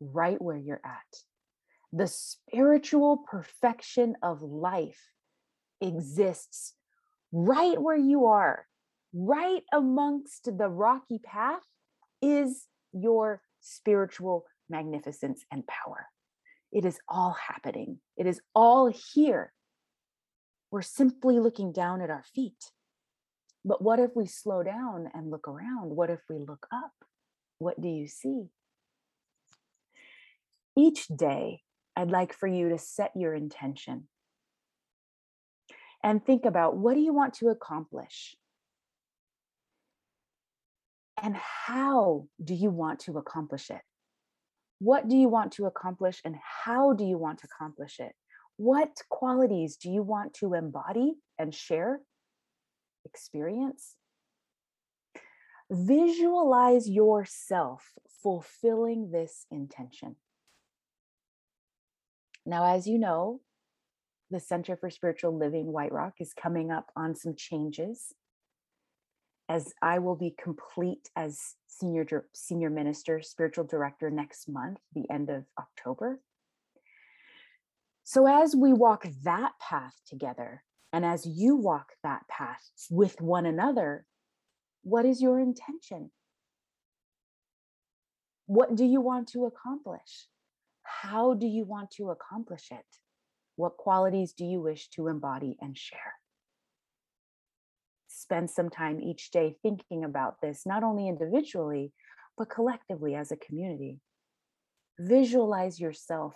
right 0.00 0.40
where 0.40 0.56
you're 0.56 0.80
at. 0.84 1.22
The 1.92 2.06
spiritual 2.06 3.24
perfection 3.30 4.16
of 4.22 4.42
life 4.42 5.10
exists 5.80 6.74
right 7.32 7.80
where 7.80 7.96
you 7.96 8.26
are, 8.26 8.66
right 9.14 9.62
amongst 9.72 10.44
the 10.44 10.68
rocky 10.68 11.18
path, 11.18 11.62
is 12.20 12.66
your 12.92 13.40
spiritual 13.60 14.44
magnificence 14.68 15.44
and 15.50 15.64
power. 15.66 16.06
It 16.70 16.84
is 16.84 16.98
all 17.08 17.32
happening, 17.48 17.98
it 18.16 18.26
is 18.26 18.40
all 18.54 18.92
here. 19.14 19.52
We're 20.70 20.82
simply 20.82 21.38
looking 21.38 21.72
down 21.72 22.00
at 22.00 22.08
our 22.08 22.24
feet. 22.34 22.70
But 23.64 23.82
what 23.82 24.00
if 24.00 24.10
we 24.16 24.26
slow 24.26 24.62
down 24.62 25.10
and 25.12 25.30
look 25.30 25.46
around? 25.46 25.90
What 25.94 26.10
if 26.10 26.20
we 26.28 26.38
look 26.38 26.66
up? 26.72 26.92
What 27.58 27.80
do 27.80 27.88
you 27.88 28.08
see? 28.08 28.46
Each 30.76 31.06
day, 31.08 31.60
I'd 31.94 32.10
like 32.10 32.32
for 32.32 32.46
you 32.46 32.70
to 32.70 32.78
set 32.78 33.12
your 33.14 33.34
intention 33.34 34.08
and 36.02 36.24
think 36.24 36.44
about 36.44 36.76
what 36.76 36.94
do 36.94 37.00
you 37.00 37.12
want 37.12 37.34
to 37.34 37.48
accomplish? 37.48 38.34
And 41.22 41.36
how 41.36 42.26
do 42.42 42.54
you 42.54 42.70
want 42.70 43.00
to 43.00 43.16
accomplish 43.18 43.70
it? 43.70 43.80
What 44.80 45.08
do 45.08 45.16
you 45.16 45.28
want 45.28 45.52
to 45.52 45.66
accomplish 45.66 46.20
and 46.24 46.34
how 46.64 46.92
do 46.92 47.04
you 47.04 47.16
want 47.16 47.38
to 47.38 47.46
accomplish 47.46 48.00
it? 48.00 48.12
What 48.56 48.90
qualities 49.08 49.76
do 49.76 49.90
you 49.90 50.02
want 50.02 50.34
to 50.34 50.54
embody 50.54 51.14
and 51.38 51.54
share, 51.54 52.00
experience? 53.04 53.94
Visualize 55.70 56.88
yourself 56.88 57.92
fulfilling 58.22 59.12
this 59.12 59.46
intention. 59.50 60.16
Now, 62.44 62.74
as 62.74 62.88
you 62.88 62.98
know, 62.98 63.40
the 64.32 64.40
Center 64.40 64.76
for 64.76 64.90
Spiritual 64.90 65.36
Living 65.36 65.70
White 65.70 65.92
Rock 65.92 66.14
is 66.18 66.32
coming 66.32 66.70
up 66.72 66.90
on 66.96 67.14
some 67.14 67.34
changes 67.36 68.14
as 69.48 69.74
I 69.82 69.98
will 69.98 70.16
be 70.16 70.34
complete 70.42 71.10
as 71.14 71.38
senior 71.68 72.26
senior 72.32 72.70
minister, 72.70 73.20
spiritual 73.20 73.64
director 73.64 74.10
next 74.10 74.48
month, 74.48 74.78
the 74.94 75.04
end 75.10 75.28
of 75.28 75.44
October. 75.58 76.20
So 78.04 78.26
as 78.26 78.56
we 78.56 78.72
walk 78.72 79.06
that 79.24 79.52
path 79.60 79.94
together, 80.06 80.62
and 80.92 81.04
as 81.04 81.26
you 81.26 81.56
walk 81.56 81.92
that 82.02 82.26
path 82.28 82.62
with 82.90 83.20
one 83.20 83.46
another, 83.46 84.06
what 84.82 85.04
is 85.04 85.20
your 85.20 85.38
intention? 85.38 86.10
What 88.46 88.74
do 88.74 88.84
you 88.84 89.00
want 89.00 89.28
to 89.28 89.44
accomplish? 89.44 90.28
How 90.82 91.34
do 91.34 91.46
you 91.46 91.64
want 91.64 91.90
to 91.92 92.10
accomplish 92.10 92.68
it? 92.70 93.01
What 93.56 93.76
qualities 93.76 94.32
do 94.32 94.44
you 94.44 94.60
wish 94.60 94.88
to 94.90 95.08
embody 95.08 95.56
and 95.60 95.76
share? 95.76 96.14
Spend 98.08 98.50
some 98.50 98.70
time 98.70 99.00
each 99.00 99.30
day 99.30 99.56
thinking 99.62 100.04
about 100.04 100.40
this, 100.40 100.64
not 100.64 100.82
only 100.82 101.08
individually, 101.08 101.92
but 102.36 102.48
collectively 102.48 103.14
as 103.14 103.30
a 103.30 103.36
community. 103.36 103.98
Visualize 104.98 105.80
yourself 105.80 106.34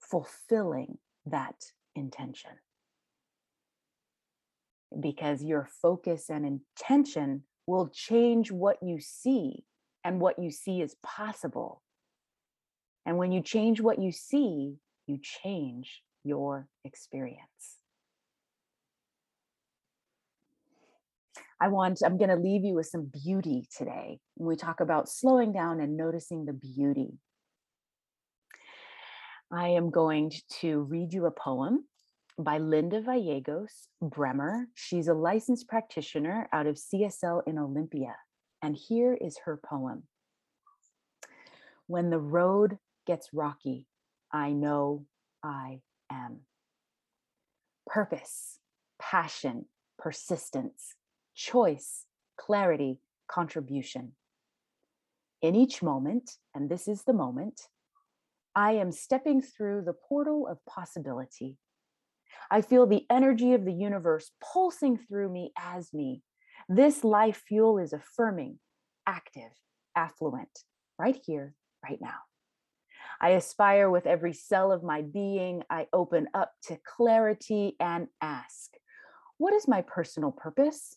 fulfilling 0.00 0.98
that 1.26 1.56
intention. 1.94 2.50
Because 4.98 5.42
your 5.42 5.68
focus 5.80 6.28
and 6.28 6.44
intention 6.44 7.44
will 7.66 7.88
change 7.88 8.50
what 8.50 8.82
you 8.82 9.00
see 9.00 9.64
and 10.04 10.20
what 10.20 10.38
you 10.38 10.50
see 10.50 10.80
is 10.80 10.96
possible. 11.02 11.82
And 13.06 13.16
when 13.18 13.32
you 13.32 13.40
change 13.40 13.80
what 13.80 14.00
you 14.00 14.12
see, 14.12 14.76
you 15.06 15.18
change 15.20 16.02
your 16.24 16.68
experience. 16.84 17.78
I 21.60 21.68
want, 21.68 22.00
I'm 22.04 22.18
going 22.18 22.30
to 22.30 22.36
leave 22.36 22.64
you 22.64 22.74
with 22.74 22.86
some 22.86 23.10
beauty 23.24 23.68
today. 23.76 24.18
When 24.34 24.48
we 24.48 24.56
talk 24.56 24.80
about 24.80 25.08
slowing 25.08 25.52
down 25.52 25.80
and 25.80 25.96
noticing 25.96 26.44
the 26.44 26.52
beauty, 26.52 27.18
I 29.52 29.68
am 29.68 29.90
going 29.90 30.32
to 30.60 30.80
read 30.80 31.12
you 31.12 31.26
a 31.26 31.30
poem 31.30 31.84
by 32.38 32.58
Linda 32.58 33.00
Gallegos 33.00 33.86
Bremer. 34.00 34.66
She's 34.74 35.06
a 35.06 35.14
licensed 35.14 35.68
practitioner 35.68 36.48
out 36.52 36.66
of 36.66 36.76
CSL 36.76 37.42
in 37.46 37.58
Olympia. 37.58 38.16
And 38.62 38.76
here 38.76 39.14
is 39.14 39.38
her 39.44 39.60
poem 39.64 40.04
When 41.86 42.10
the 42.10 42.18
road 42.18 42.78
gets 43.06 43.28
rocky, 43.32 43.86
I 44.32 44.52
know 44.52 45.04
I 45.42 45.80
am. 46.10 46.40
Purpose, 47.86 48.58
passion, 49.00 49.66
persistence, 49.98 50.94
choice, 51.34 52.06
clarity, 52.38 53.00
contribution. 53.28 54.12
In 55.42 55.54
each 55.54 55.82
moment, 55.82 56.30
and 56.54 56.70
this 56.70 56.88
is 56.88 57.02
the 57.02 57.12
moment, 57.12 57.68
I 58.54 58.72
am 58.72 58.92
stepping 58.92 59.42
through 59.42 59.82
the 59.82 59.94
portal 59.94 60.46
of 60.46 60.64
possibility. 60.66 61.58
I 62.50 62.62
feel 62.62 62.86
the 62.86 63.06
energy 63.10 63.54
of 63.54 63.64
the 63.64 63.72
universe 63.72 64.30
pulsing 64.42 64.98
through 64.98 65.30
me 65.30 65.52
as 65.58 65.92
me. 65.92 66.22
This 66.68 67.02
life 67.02 67.42
fuel 67.46 67.78
is 67.78 67.92
affirming, 67.92 68.58
active, 69.06 69.50
affluent, 69.96 70.50
right 70.98 71.18
here, 71.26 71.54
right 71.82 71.98
now. 72.00 72.18
I 73.22 73.30
aspire 73.30 73.88
with 73.88 74.06
every 74.06 74.32
cell 74.32 74.72
of 74.72 74.82
my 74.82 75.02
being. 75.02 75.62
I 75.70 75.86
open 75.92 76.26
up 76.34 76.52
to 76.64 76.76
clarity 76.84 77.76
and 77.78 78.08
ask, 78.20 78.72
what 79.38 79.54
is 79.54 79.68
my 79.68 79.82
personal 79.82 80.32
purpose? 80.32 80.96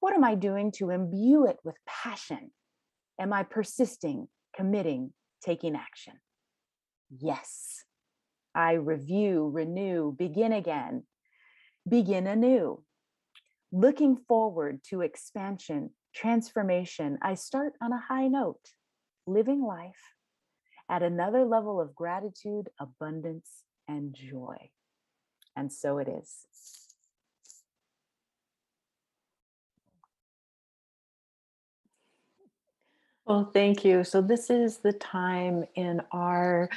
What 0.00 0.12
am 0.12 0.24
I 0.24 0.34
doing 0.34 0.72
to 0.72 0.90
imbue 0.90 1.46
it 1.46 1.58
with 1.62 1.76
passion? 1.86 2.50
Am 3.20 3.32
I 3.32 3.44
persisting, 3.44 4.26
committing, 4.56 5.12
taking 5.40 5.76
action? 5.76 6.14
Yes. 7.16 7.84
I 8.52 8.72
review, 8.72 9.50
renew, 9.54 10.12
begin 10.12 10.52
again, 10.52 11.04
begin 11.88 12.26
anew. 12.26 12.82
Looking 13.70 14.16
forward 14.16 14.80
to 14.88 15.02
expansion, 15.02 15.90
transformation, 16.12 17.18
I 17.22 17.34
start 17.34 17.74
on 17.80 17.92
a 17.92 18.00
high 18.00 18.26
note, 18.26 18.72
living 19.28 19.62
life 19.62 20.16
at 20.90 21.02
another 21.02 21.44
level 21.44 21.80
of 21.80 21.94
gratitude, 21.94 22.68
abundance, 22.80 23.62
and 23.88 24.12
joy. 24.12 24.70
And 25.56 25.72
so 25.72 25.98
it 25.98 26.08
is. 26.08 26.46
Well, 33.26 33.50
thank 33.54 33.84
you. 33.84 34.02
So, 34.02 34.20
this 34.20 34.50
is 34.50 34.78
the 34.78 34.92
time 34.92 35.64
in 35.76 36.02
our 36.10 36.68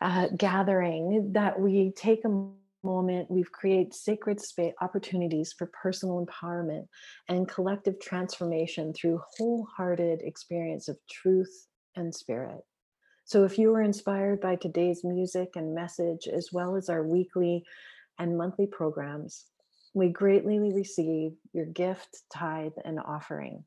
uh, 0.00 0.28
gathering 0.36 1.32
that 1.32 1.58
we 1.58 1.90
take 1.96 2.24
a 2.24 2.46
moment, 2.84 3.28
we've 3.28 3.50
created 3.50 3.92
sacred 3.92 4.40
space 4.40 4.72
opportunities 4.80 5.52
for 5.52 5.66
personal 5.66 6.24
empowerment 6.24 6.86
and 7.28 7.48
collective 7.48 7.98
transformation 7.98 8.92
through 8.92 9.20
wholehearted 9.36 10.22
experience 10.22 10.86
of 10.86 10.96
truth 11.10 11.66
and 11.96 12.14
spirit. 12.14 12.60
So, 13.26 13.44
if 13.44 13.58
you 13.58 13.72
were 13.72 13.82
inspired 13.82 14.40
by 14.40 14.54
today's 14.54 15.02
music 15.02 15.56
and 15.56 15.74
message, 15.74 16.28
as 16.28 16.52
well 16.52 16.76
as 16.76 16.88
our 16.88 17.02
weekly 17.02 17.64
and 18.20 18.38
monthly 18.38 18.68
programs, 18.68 19.46
we 19.94 20.10
greatly 20.10 20.60
receive 20.60 21.32
your 21.52 21.66
gift, 21.66 22.22
tithe, 22.32 22.74
and 22.84 23.00
offering. 23.00 23.64